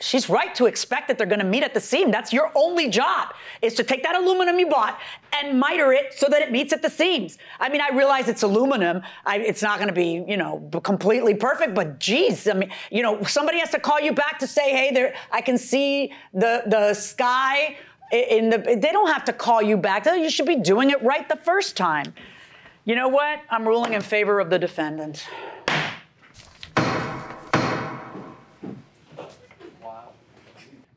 [0.00, 2.10] she's right to expect that they're going to meet at the seam.
[2.10, 4.98] That's your only job is to take that aluminum you bought
[5.32, 7.38] and miter it so that it meets at the seams.
[7.60, 9.02] I mean, I realize it's aluminum.
[9.24, 13.02] I, it's not going to be, you know, completely perfect, but geez, I mean, you
[13.02, 16.62] know, somebody has to call you back to say, hey, there, I can see the
[16.66, 17.76] the sky
[18.12, 18.58] in the.
[18.58, 20.06] They don't have to call you back.
[20.06, 22.14] You should be doing it right the first time.
[22.84, 23.40] You know what?
[23.48, 25.26] I'm ruling in favor of the defendant.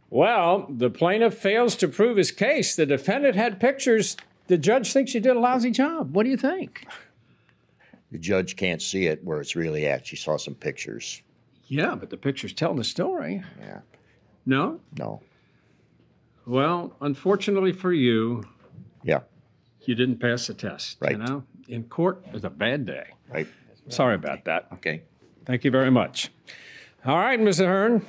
[0.09, 2.75] Well, the plaintiff fails to prove his case.
[2.75, 4.15] The defendant had pictures.
[4.47, 6.15] The judge thinks you did a lousy job.
[6.15, 6.87] What do you think?
[8.11, 10.07] The judge can't see it where it's really at.
[10.07, 11.21] She saw some pictures.
[11.65, 13.43] Yeah, but the pictures tell the story.
[13.59, 13.79] Yeah.
[14.45, 14.79] No?
[14.97, 15.21] No.
[16.45, 18.45] Well, unfortunately for you,
[19.03, 19.19] Yeah.
[19.81, 20.97] you didn't pass the test.
[21.01, 21.11] Right.
[21.11, 23.07] You know, in court is a bad day.
[23.29, 23.47] Right.
[23.89, 24.67] Sorry about that.
[24.75, 25.01] Okay.
[25.45, 26.31] Thank you very much.
[27.05, 27.65] All right, Mr.
[27.65, 28.05] Hearn.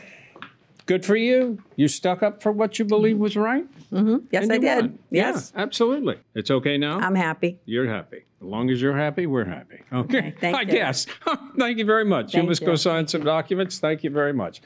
[0.88, 1.62] Good for you.
[1.76, 3.66] You stuck up for what you believe was right.
[3.92, 4.24] Mm-hmm.
[4.32, 4.80] Yes, I did.
[4.80, 4.98] won.
[5.10, 5.52] Yes.
[5.54, 6.16] Yeah, absolutely.
[6.34, 6.98] It's okay now.
[6.98, 7.60] I'm happy.
[7.66, 8.24] You're happy.
[8.40, 9.82] As long as you're happy, we're happy.
[9.92, 10.34] Okay.
[10.40, 10.58] thank you.
[10.58, 10.72] I you.
[10.72, 11.06] guess.
[11.58, 12.32] Thank you very much.
[12.32, 13.78] you Thank must go sign some documents.
[13.78, 14.62] Thank you very much.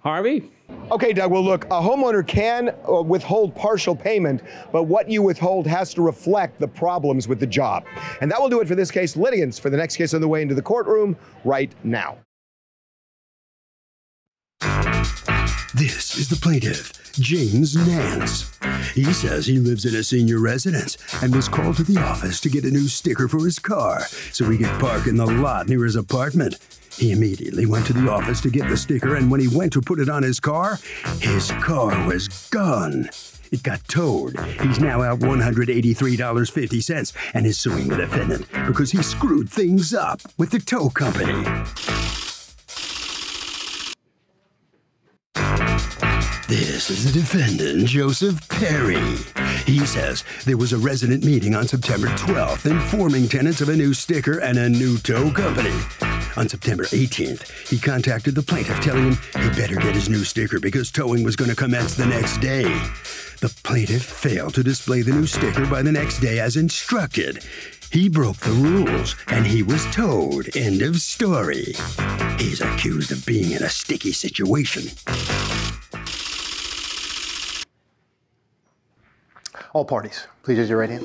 [0.00, 0.52] Harvey?
[0.90, 1.30] Okay, Doug.
[1.30, 6.02] Well, look, a homeowner can uh, withhold partial payment, but what you withhold has to
[6.02, 7.86] reflect the problems with the job.
[8.20, 9.16] And that will do it for this case.
[9.16, 12.18] Litigants for the next case on the way into the courtroom right now.
[15.74, 18.56] This is the plaintiff, James Nance.
[18.94, 22.48] He says he lives in a senior residence and was called to the office to
[22.48, 25.82] get a new sticker for his car so he could park in the lot near
[25.82, 26.58] his apartment.
[26.96, 29.80] He immediately went to the office to get the sticker, and when he went to
[29.80, 30.78] put it on his car,
[31.18, 33.10] his car was gone.
[33.50, 34.38] It got towed.
[34.60, 40.52] He's now out $183.50 and is suing the defendant because he screwed things up with
[40.52, 41.44] the tow company.
[46.46, 49.00] This is the defendant, Joseph Perry.
[49.64, 53.94] He says there was a resident meeting on September 12th informing tenants of a new
[53.94, 55.72] sticker and a new tow company.
[56.36, 60.60] On September 18th, he contacted the plaintiff telling him he better get his new sticker
[60.60, 62.64] because towing was going to commence the next day.
[63.40, 67.42] The plaintiff failed to display the new sticker by the next day as instructed.
[67.90, 70.54] He broke the rules and he was towed.
[70.54, 71.72] End of story.
[72.38, 74.90] He's accused of being in a sticky situation.
[79.74, 81.04] All parties, please raise your right hand.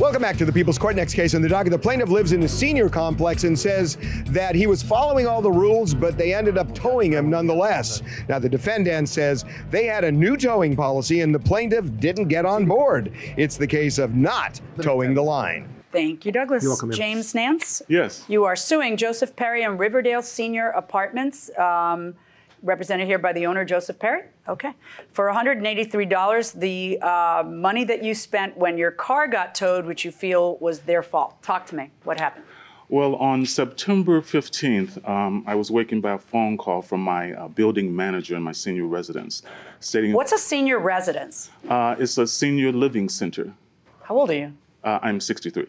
[0.00, 0.96] Welcome back to the People's Court.
[0.96, 1.70] Next case in the docket.
[1.70, 5.50] The plaintiff lives in the senior complex and says that he was following all the
[5.50, 8.02] rules, but they ended up towing him nonetheless.
[8.28, 12.44] Now, the defendant says they had a new towing policy and the plaintiff didn't get
[12.44, 13.12] on board.
[13.36, 15.72] It's the case of not towing the line.
[15.92, 16.64] Thank you, Douglas.
[16.64, 16.98] You're welcome, ma'am.
[16.98, 17.80] James Nance?
[17.86, 18.24] Yes.
[18.26, 22.16] You are suing Joseph Perry and Riverdale Senior Apartments, um,
[22.62, 24.22] represented here by the owner, Joseph Perry.
[24.48, 24.72] Okay.
[25.12, 30.10] For $183, the uh, money that you spent when your car got towed, which you
[30.10, 31.42] feel was their fault.
[31.42, 31.90] Talk to me.
[32.04, 32.44] What happened?
[32.88, 37.46] Well, on September 15th, um, I was wakened by a phone call from my uh,
[37.46, 39.42] building manager in my senior residence
[39.78, 41.50] stating What's a senior residence?
[41.68, 43.54] uh, it's a senior living center.
[44.02, 44.52] How old are you?
[44.82, 45.66] Uh, I'm 63.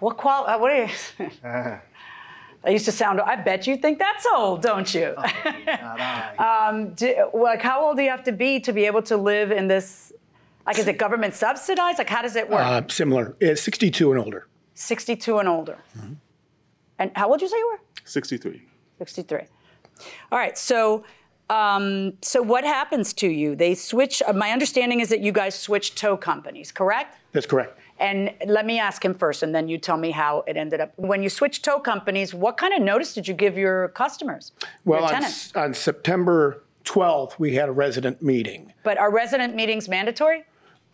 [0.00, 0.46] What qual?
[0.46, 0.90] Uh, what are you?
[2.64, 3.20] I used to sound.
[3.20, 5.14] I bet you think that's old, don't you?
[6.38, 9.50] um, do, like, how old do you have to be to be able to live
[9.52, 10.12] in this?
[10.66, 11.98] Like, is it government subsidized?
[11.98, 12.60] Like, how does it work?
[12.60, 13.36] Uh, similar.
[13.38, 14.48] It's 62 and older.
[14.74, 15.78] 62 and older.
[16.98, 17.80] And how old did you say you were?
[18.04, 18.62] 63.
[18.98, 19.40] 63.
[20.32, 20.58] All right.
[20.58, 21.04] So,
[21.50, 23.54] um, so what happens to you?
[23.54, 24.22] They switch.
[24.26, 27.16] Uh, my understanding is that you guys switch tow companies, correct?
[27.32, 27.78] That's correct.
[27.98, 30.92] And let me ask him first, and then you tell me how it ended up.
[30.96, 34.52] When you switched tow companies, what kind of notice did you give your customers,
[34.84, 35.24] Well, your on.
[35.24, 38.72] S- on September 12th, we had a resident meeting.
[38.82, 40.44] But are resident meetings mandatory?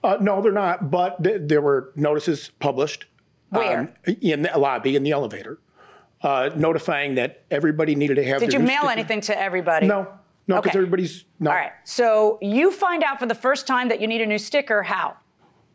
[0.04, 3.06] Uh, no, they're not, but th- there were notices published.
[3.50, 3.80] Where?
[3.80, 5.58] um, in the lobby, in the elevator,
[6.22, 8.90] uh, notifying that everybody needed to have Did you mail sticker.
[8.92, 9.86] anything to everybody?
[9.86, 10.06] No,
[10.48, 10.78] no, because Okay.
[10.78, 11.50] everybody's no.
[11.50, 11.72] All right.
[11.84, 14.82] So you find out for the first time that you need a new sticker.
[14.84, 15.16] How?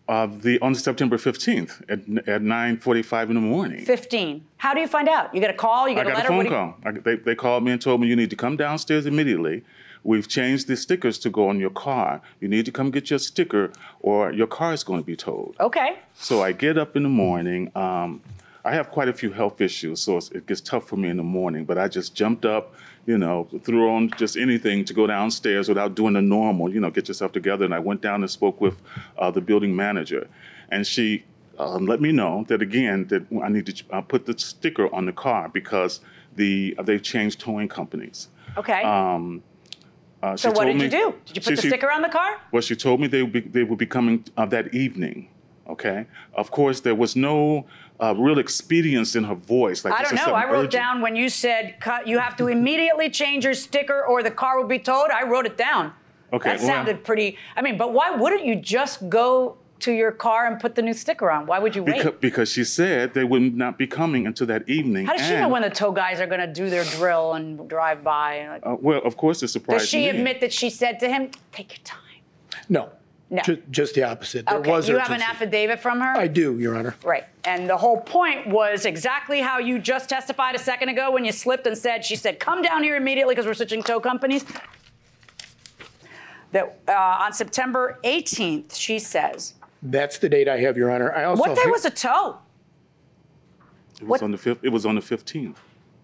[0.08, 3.84] Uh, the on September 15th at, at 9:45 in the morning.
[3.86, 4.46] 15.
[4.58, 5.34] How do you find out?
[5.36, 5.89] You get a call?
[5.89, 6.28] You get I a got letter?
[6.34, 6.76] a phone you- call.
[6.86, 9.63] I, they, they called me and told me you need to come downstairs immediately.
[10.04, 12.22] We've changed the stickers to go on your car.
[12.39, 15.56] You need to come get your sticker, or your car is going to be towed.
[15.60, 16.00] Okay.
[16.13, 17.70] So I get up in the morning.
[17.76, 18.22] Um,
[18.63, 21.24] I have quite a few health issues, so it gets tough for me in the
[21.24, 21.65] morning.
[21.65, 22.74] But I just jumped up,
[23.08, 26.91] you know, threw on just anything to go downstairs without doing the normal, you know,
[26.91, 27.63] get yourself together.
[27.63, 28.80] And I went down and spoke with
[29.17, 30.28] uh, the building manager,
[30.70, 31.24] and she
[31.58, 35.06] um, let me know that again that I need to uh, put the sticker on
[35.06, 36.02] the car because
[36.36, 38.28] the uh, they've changed towing companies.
[38.58, 38.84] Okay.
[38.84, 39.41] Um,
[40.22, 41.15] uh, so what did you do?
[41.26, 42.38] Did you put she- the she- sticker on the car?
[42.52, 45.30] well, she told me they would be, they would be coming uh, that evening.
[45.70, 46.06] Okay.
[46.34, 47.65] Of course, there was no
[47.99, 49.83] uh, real expedience in her voice.
[49.83, 50.33] Like I don't know.
[50.33, 50.71] I wrote urgent.
[50.71, 54.60] down when you said cut, you have to immediately change your sticker or the car
[54.60, 55.10] will be towed.
[55.12, 55.93] I wrote it down.
[56.33, 57.38] Okay, That well- sounded pretty.
[57.55, 60.93] I mean, but why wouldn't you just go to your car and put the new
[60.93, 61.45] sticker on?
[61.45, 61.97] Why would you wait?
[61.97, 65.05] Because, because she said they would not be coming until that evening.
[65.05, 67.69] How does she know when the tow guys are going to do their drill and
[67.69, 68.47] drive by?
[68.47, 70.10] Like, Uh, well, of course, it surprised Does she me.
[70.10, 71.99] admit that she said to him, "Take your time"?
[72.69, 72.89] No.
[73.29, 73.41] No.
[73.41, 74.45] Ju- just the opposite.
[74.45, 75.31] There okay, was you have an urgency.
[75.31, 76.15] affidavit from her.
[76.17, 76.95] I do, Your Honor.
[77.03, 77.25] Right.
[77.43, 81.33] And the whole point was exactly how you just testified a second ago when you
[81.33, 84.45] slipped and said, she said, come down here immediately because we're switching tow companies.
[86.53, 91.11] That uh, on September 18th, she says, That's the date I have, Your Honor.
[91.13, 92.37] I also what day ha- was a tow?
[93.99, 94.63] It was on the fifth.
[94.63, 95.59] It was on the fifteenth.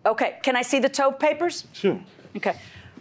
[0.05, 1.65] Okay, can I see the tow papers?
[1.71, 2.01] Sure.
[2.35, 2.55] Okay.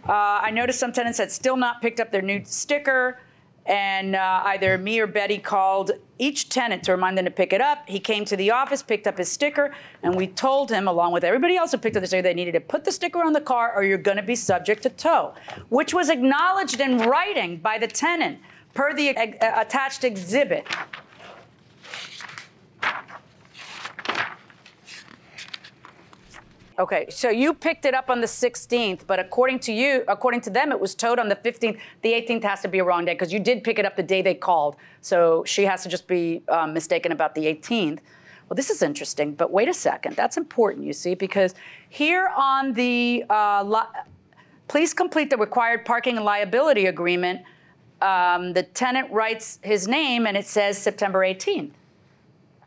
[0.07, 3.19] Uh, I noticed some tenants had still not picked up their new sticker,
[3.65, 7.61] and uh, either me or Betty called each tenant to remind them to pick it
[7.61, 7.87] up.
[7.87, 11.23] He came to the office, picked up his sticker, and we told him, along with
[11.23, 13.41] everybody else who picked up the sticker, they needed to put the sticker on the
[13.41, 15.33] car or you're going to be subject to tow,
[15.69, 18.39] which was acknowledged in writing by the tenant
[18.73, 20.65] per the uh, attached exhibit.
[26.79, 30.49] Okay, so you picked it up on the 16th, but according to you, according to
[30.49, 31.77] them, it was towed on the 15th.
[32.01, 34.03] The 18th has to be a wrong day because you did pick it up the
[34.03, 34.75] day they called.
[35.01, 37.99] So she has to just be um, mistaken about the 18th.
[38.49, 40.15] Well, this is interesting, but wait a second.
[40.15, 41.53] That's important, you see, because
[41.89, 44.01] here on the uh, li-
[44.67, 47.43] please complete the required parking and liability agreement.
[48.01, 51.71] Um, the tenant writes his name and it says September 18th.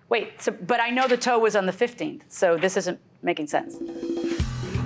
[0.09, 3.47] Wait, so, but I know the tow was on the 15th, so this isn't making
[3.47, 3.77] sense.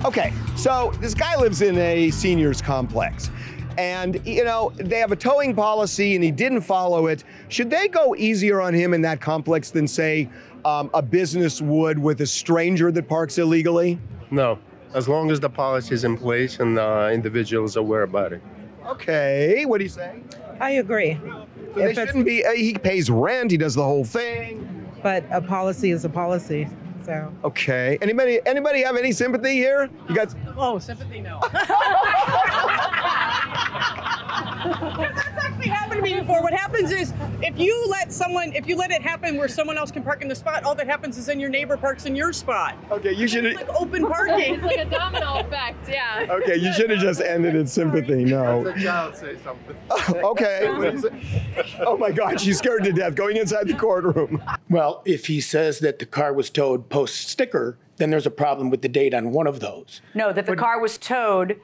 [0.05, 3.29] Okay, so this guy lives in a seniors complex.
[3.77, 7.23] And, you know, they have a towing policy and he didn't follow it.
[7.47, 10.29] Should they go easier on him in that complex than, say,
[10.65, 13.97] um, a business would with a stranger that parks illegally?
[14.29, 14.59] No,
[14.93, 18.41] as long as the policy is in place and the individual is aware about it.
[18.87, 20.21] Okay, what do you say?
[20.59, 21.17] I agree.
[21.23, 22.43] So they shouldn't be.
[22.45, 23.51] Uh, he pays rent.
[23.51, 24.67] He does the whole thing.
[25.01, 26.67] But a policy is a policy.
[27.05, 27.33] So.
[27.43, 27.97] Okay.
[28.01, 28.39] Anybody?
[28.45, 29.89] Anybody have any sympathy here?
[30.07, 30.35] You guys?
[30.57, 31.39] Oh, sympathy, no.
[34.63, 36.41] That's actually happened to me before.
[36.41, 39.91] What happens is if you let someone, if you let it happen where someone else
[39.91, 42.33] can park in the spot, all that happens is then your neighbor parks in your
[42.33, 42.75] spot.
[42.91, 43.45] Okay, you should.
[43.45, 44.55] It's like open parking.
[44.55, 45.89] it's like a domino effect.
[45.89, 46.27] Yeah.
[46.29, 48.23] Okay, you should have just ended in sympathy.
[48.25, 48.63] No.
[48.63, 49.75] The child say something.
[50.23, 50.67] okay.
[51.85, 53.15] oh my God, she's scared to death.
[53.15, 54.41] Going inside the courtroom.
[54.69, 58.69] Well, if he says that the car was towed post sticker, then there's a problem
[58.69, 60.01] with the date on one of those.
[60.13, 61.59] No, that the car was towed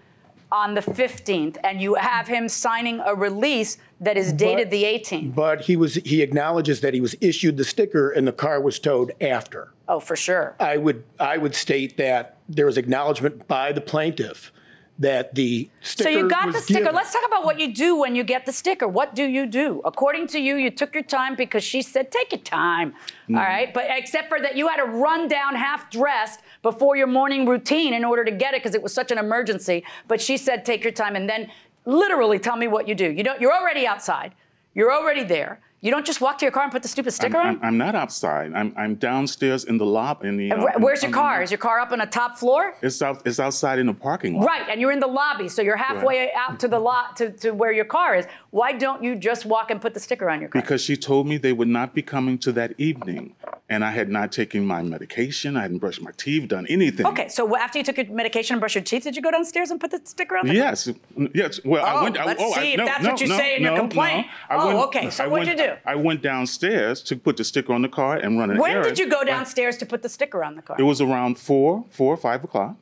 [0.57, 5.35] on the 15th, and you have him signing a release that is dated the 18th.
[5.35, 8.79] But he was he acknowledges that he was issued the sticker and the car was
[8.79, 9.71] towed after.
[9.87, 10.55] Oh, for sure.
[10.59, 14.51] I would I would state that there was acknowledgement by the plaintiff
[14.99, 16.79] that the sticker So you got the sticker.
[16.79, 16.95] given.
[16.95, 18.87] Let's talk about what you do when you get the sticker.
[18.87, 19.81] What do you do?
[19.85, 22.91] According to you, you took your time because she said, take your time.
[22.91, 23.35] Mm-hmm.
[23.35, 23.73] All right.
[23.73, 27.93] But except for that, you had to run down half dressed before your morning routine
[27.93, 29.83] in order to get it because it was such an emergency.
[30.07, 31.15] But she said, take your time.
[31.15, 31.51] And then
[31.85, 33.11] literally tell me what you do.
[33.11, 34.33] You don't, you're already outside,
[34.73, 35.59] you're already there.
[35.79, 37.59] You don't just walk to your car and put the stupid I'm, sticker I'm, on?
[37.63, 38.51] I'm not outside.
[38.55, 40.27] I'm, I'm downstairs in the lobby.
[40.27, 41.43] In the, And uh, wh- Where's your in- car?
[41.43, 42.75] Is your car up on a top floor?
[42.81, 43.21] It's out.
[43.27, 44.47] It's outside in the parking lot.
[44.47, 47.51] Right, and you're in the lobby, so you're halfway out to the lot to, to
[47.51, 48.25] where your car is.
[48.59, 50.59] Why don't you just walk and put the sticker on your car?
[50.61, 53.35] Because she told me they would not be coming to that evening,
[53.69, 55.55] and I had not taken my medication.
[55.55, 57.05] I hadn't brushed my teeth, done anything.
[57.05, 59.69] Okay, so after you took your medication and brushed your teeth, did you go downstairs
[59.69, 60.47] and put the sticker on?
[60.47, 60.89] The Yes,
[61.35, 61.59] yes.
[61.63, 62.17] Well, I Oh, went.
[62.17, 63.77] I- let's oh, I- see if no, that's no, what you no, say in your
[63.77, 64.25] complaint.
[64.49, 65.73] I Oh, went- okay, so I what'd went- you do?
[65.85, 68.87] I went downstairs to put the sticker on the car and run an When errand.
[68.87, 70.77] did you go downstairs to put the sticker on the car?
[70.79, 72.75] It was around four, four or five o'clock.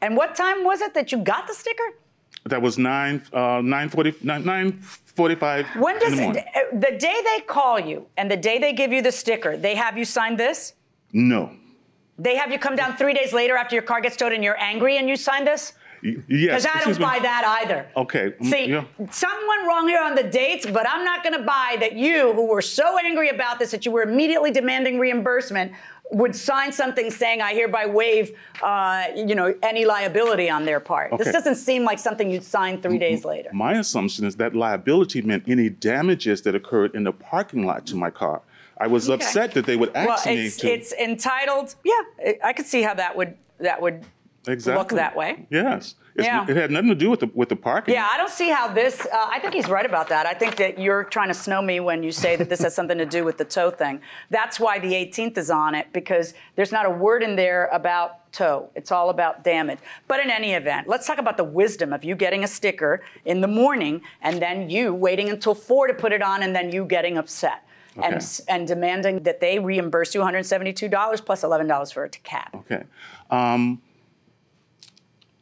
[0.00, 1.88] and what time was it that you got the sticker?
[2.44, 5.66] That was nine, uh, nine forty, nine, nine forty-five.
[5.76, 8.92] When does the it, uh, the day they call you and the day they give
[8.92, 10.74] you the sticker, they have you sign this?
[11.12, 11.50] No.
[12.18, 14.60] They have you come down three days later after your car gets towed and you're
[14.60, 15.74] angry and you sign this?
[16.02, 16.22] Yes.
[16.26, 17.86] Because I don't buy that either.
[17.96, 18.32] Okay.
[18.32, 18.84] mm, See, yeah.
[19.10, 22.32] something went wrong here on the dates, but I'm not going to buy that you,
[22.32, 25.72] who were so angry about this that you were immediately demanding reimbursement,
[26.12, 31.16] would sign something saying, "I hereby waive, uh, you know, any liability on their part."
[31.18, 33.48] This doesn't seem like something you'd sign three days later.
[33.52, 37.96] My assumption is that liability meant any damages that occurred in the parking lot to
[37.96, 38.42] my car.
[38.78, 39.14] I was Okay.
[39.24, 40.68] upset that they would well, ask me it's to.
[40.72, 41.74] it's entitled.
[41.84, 41.92] Yeah,
[42.26, 44.04] I- I could see how that would that would
[44.48, 44.78] exactly.
[44.78, 45.46] look that way.
[45.50, 45.94] Yes.
[46.16, 46.44] Yeah.
[46.48, 47.94] It had nothing to do with the with the parking.
[47.94, 49.00] Yeah, I don't see how this.
[49.06, 50.26] Uh, I think he's right about that.
[50.26, 52.98] I think that you're trying to snow me when you say that this has something
[52.98, 54.00] to do with the tow thing.
[54.30, 58.30] That's why the 18th is on it because there's not a word in there about
[58.32, 58.70] tow.
[58.74, 59.78] It's all about damage.
[60.08, 63.40] But in any event, let's talk about the wisdom of you getting a sticker in
[63.40, 66.84] the morning and then you waiting until four to put it on and then you
[66.84, 67.64] getting upset.
[67.96, 68.24] And, Okay.
[68.48, 72.48] and demanding that they reimburse you $172 plus $11 for a cab.
[72.54, 72.84] Okay.
[73.30, 73.82] Um,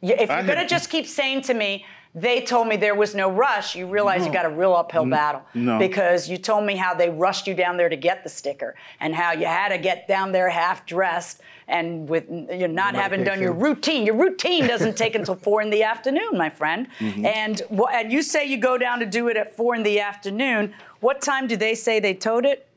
[0.01, 3.31] if you're going to just keep saying to me, they told me there was no
[3.31, 5.43] rush, you realize you got a real uphill battle.
[5.53, 5.79] no.
[5.79, 9.15] Because you told me how they rushed you down there to get the sticker and
[9.15, 11.39] how you had to get down there half dressed
[11.69, 14.05] and with you're not having done your routine.
[14.05, 16.87] Your routine doesn't take until four in the afternoon, my friend.
[16.99, 17.25] Mhm.
[17.25, 17.61] And,
[17.93, 20.73] and you say you go down to do it at four in the afternoon.
[20.99, 22.67] What time do they say they towed it?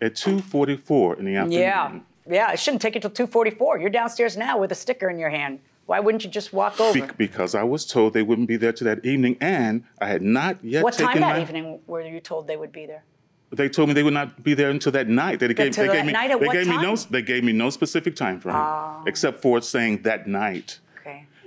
[0.00, 1.60] at 2:44 in the afternoon.
[1.60, 1.92] Yeah.
[2.26, 3.78] Yeah, it shouldn't take you till 2:44.
[3.78, 5.60] You're downstairs now with a sticker in your hand.
[5.86, 7.06] Why wouldn't you just walk over?
[7.06, 10.22] Be- because I was told they wouldn't be there to that evening, and I had
[10.22, 11.42] not yet what time that my.
[11.42, 13.04] evening were you told they would be there?
[13.50, 15.38] They told me they would not be there until that night.
[15.38, 18.40] They gave, they gave me, they gave me no, they gave me no specific time
[18.40, 19.02] frame, Ah.
[19.06, 20.80] except for saying that night.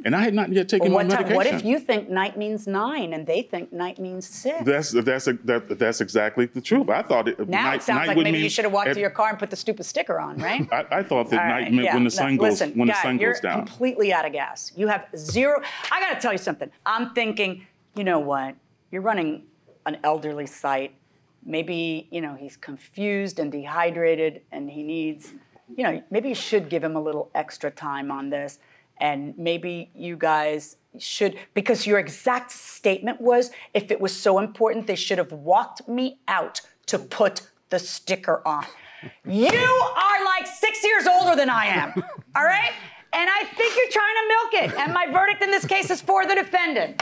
[0.08, 1.36] And I had not yet taken Well, my time, medication.
[1.36, 4.64] what if you think night means nine and they think night means six?
[4.64, 6.88] That's that's that, that's exactly the truth.
[6.90, 7.38] I thought it.
[7.50, 9.38] now night, it sounds like maybe you should have walked at- to your car and
[9.38, 10.66] put the stupid sticker on, right?
[10.72, 11.94] I, I thought that All night right, meant yeah.
[11.96, 13.66] when the No, sun goes listen, when guy, the sun you're goes down.
[13.66, 14.72] completely out of gas.
[14.78, 15.62] You have zero.
[15.92, 16.72] I got to tell you something.
[16.86, 18.56] I'm thinking, you know what?
[18.92, 19.44] You're running
[19.86, 20.96] an elderly site.
[21.44, 25.34] Maybe you know he's confused and dehydrated, and he needs,
[25.76, 28.60] you know, maybe you should give him a little extra time on this,
[29.00, 34.88] and maybe you guys should because your exact statement was if it was so important
[34.88, 38.66] they should have walked me out to put the sticker on.
[39.26, 41.94] You are like six years older than I am,
[42.36, 42.72] all right?
[43.14, 44.80] And I think you're trying to milk it.
[44.80, 47.02] And my verdict in this case is for the defendant.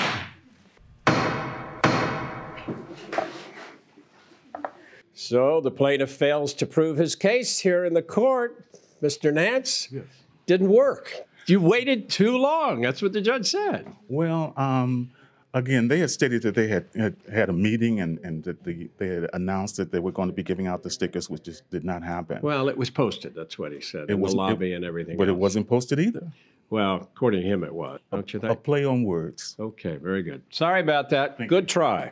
[5.13, 8.65] So the plaintiff fails to prove his case here in the court.
[9.01, 9.33] Mr.
[9.33, 10.03] Nance, yes.
[10.45, 11.25] didn't work.
[11.47, 12.81] You waited too long.
[12.81, 13.87] That's what the judge said.
[14.07, 15.11] Well, um,
[15.53, 18.89] again, they had stated that they had had, had a meeting and, and that the,
[18.97, 21.69] they had announced that they were going to be giving out the stickers, which just
[21.69, 22.39] did not happen.
[22.41, 23.35] Well, it was posted.
[23.35, 24.09] That's what he said.
[24.09, 25.17] It was- the it- lobby and everything.
[25.17, 26.31] but it wasn't posted either.
[26.71, 27.99] Well, according to him, it was.
[28.11, 28.51] Don't you think?
[28.51, 29.55] A play on words.
[29.59, 30.41] Okay, very good.
[30.49, 31.47] Sorry about that.
[31.47, 32.11] good try.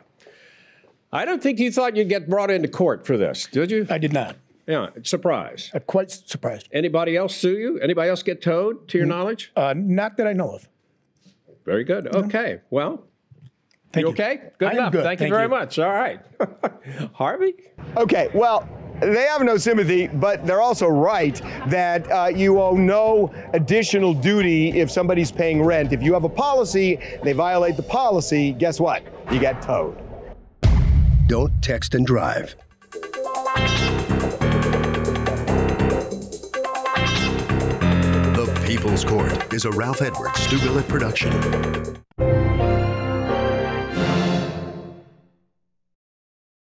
[1.12, 3.86] I don't think you thought you'd get brought into court for this, did you?
[3.90, 4.36] I did not.
[4.66, 5.70] Yeah, surprise.
[5.74, 6.68] I'm quite surprised.
[6.72, 7.78] Anybody else sue you?
[7.80, 9.52] Anybody else get towed, to your knowledge?
[9.54, 10.68] Uh, not that I know of.
[11.64, 12.14] Very good.
[12.14, 12.60] Okay.
[12.70, 13.04] Well,
[13.92, 14.12] Thank you you.
[14.14, 14.40] okay?
[14.58, 14.92] Good I am enough.
[14.92, 15.04] good.
[15.04, 15.48] Thank, you very you.
[15.48, 15.78] much.
[15.78, 16.20] All right.
[17.12, 17.54] Harvey?
[17.96, 18.68] Okay, well,
[19.00, 24.80] they have no sympathy, but they're also right that uh, you owe no additional duty
[24.80, 25.92] if somebody's paying rent.
[25.92, 29.02] If you have a policy, they violate the policy, guess what?
[29.30, 30.00] You get towed.
[31.26, 32.56] Don't text and drive.
[38.94, 41.32] People's Court is a Ralph Edwards Stu Billett production.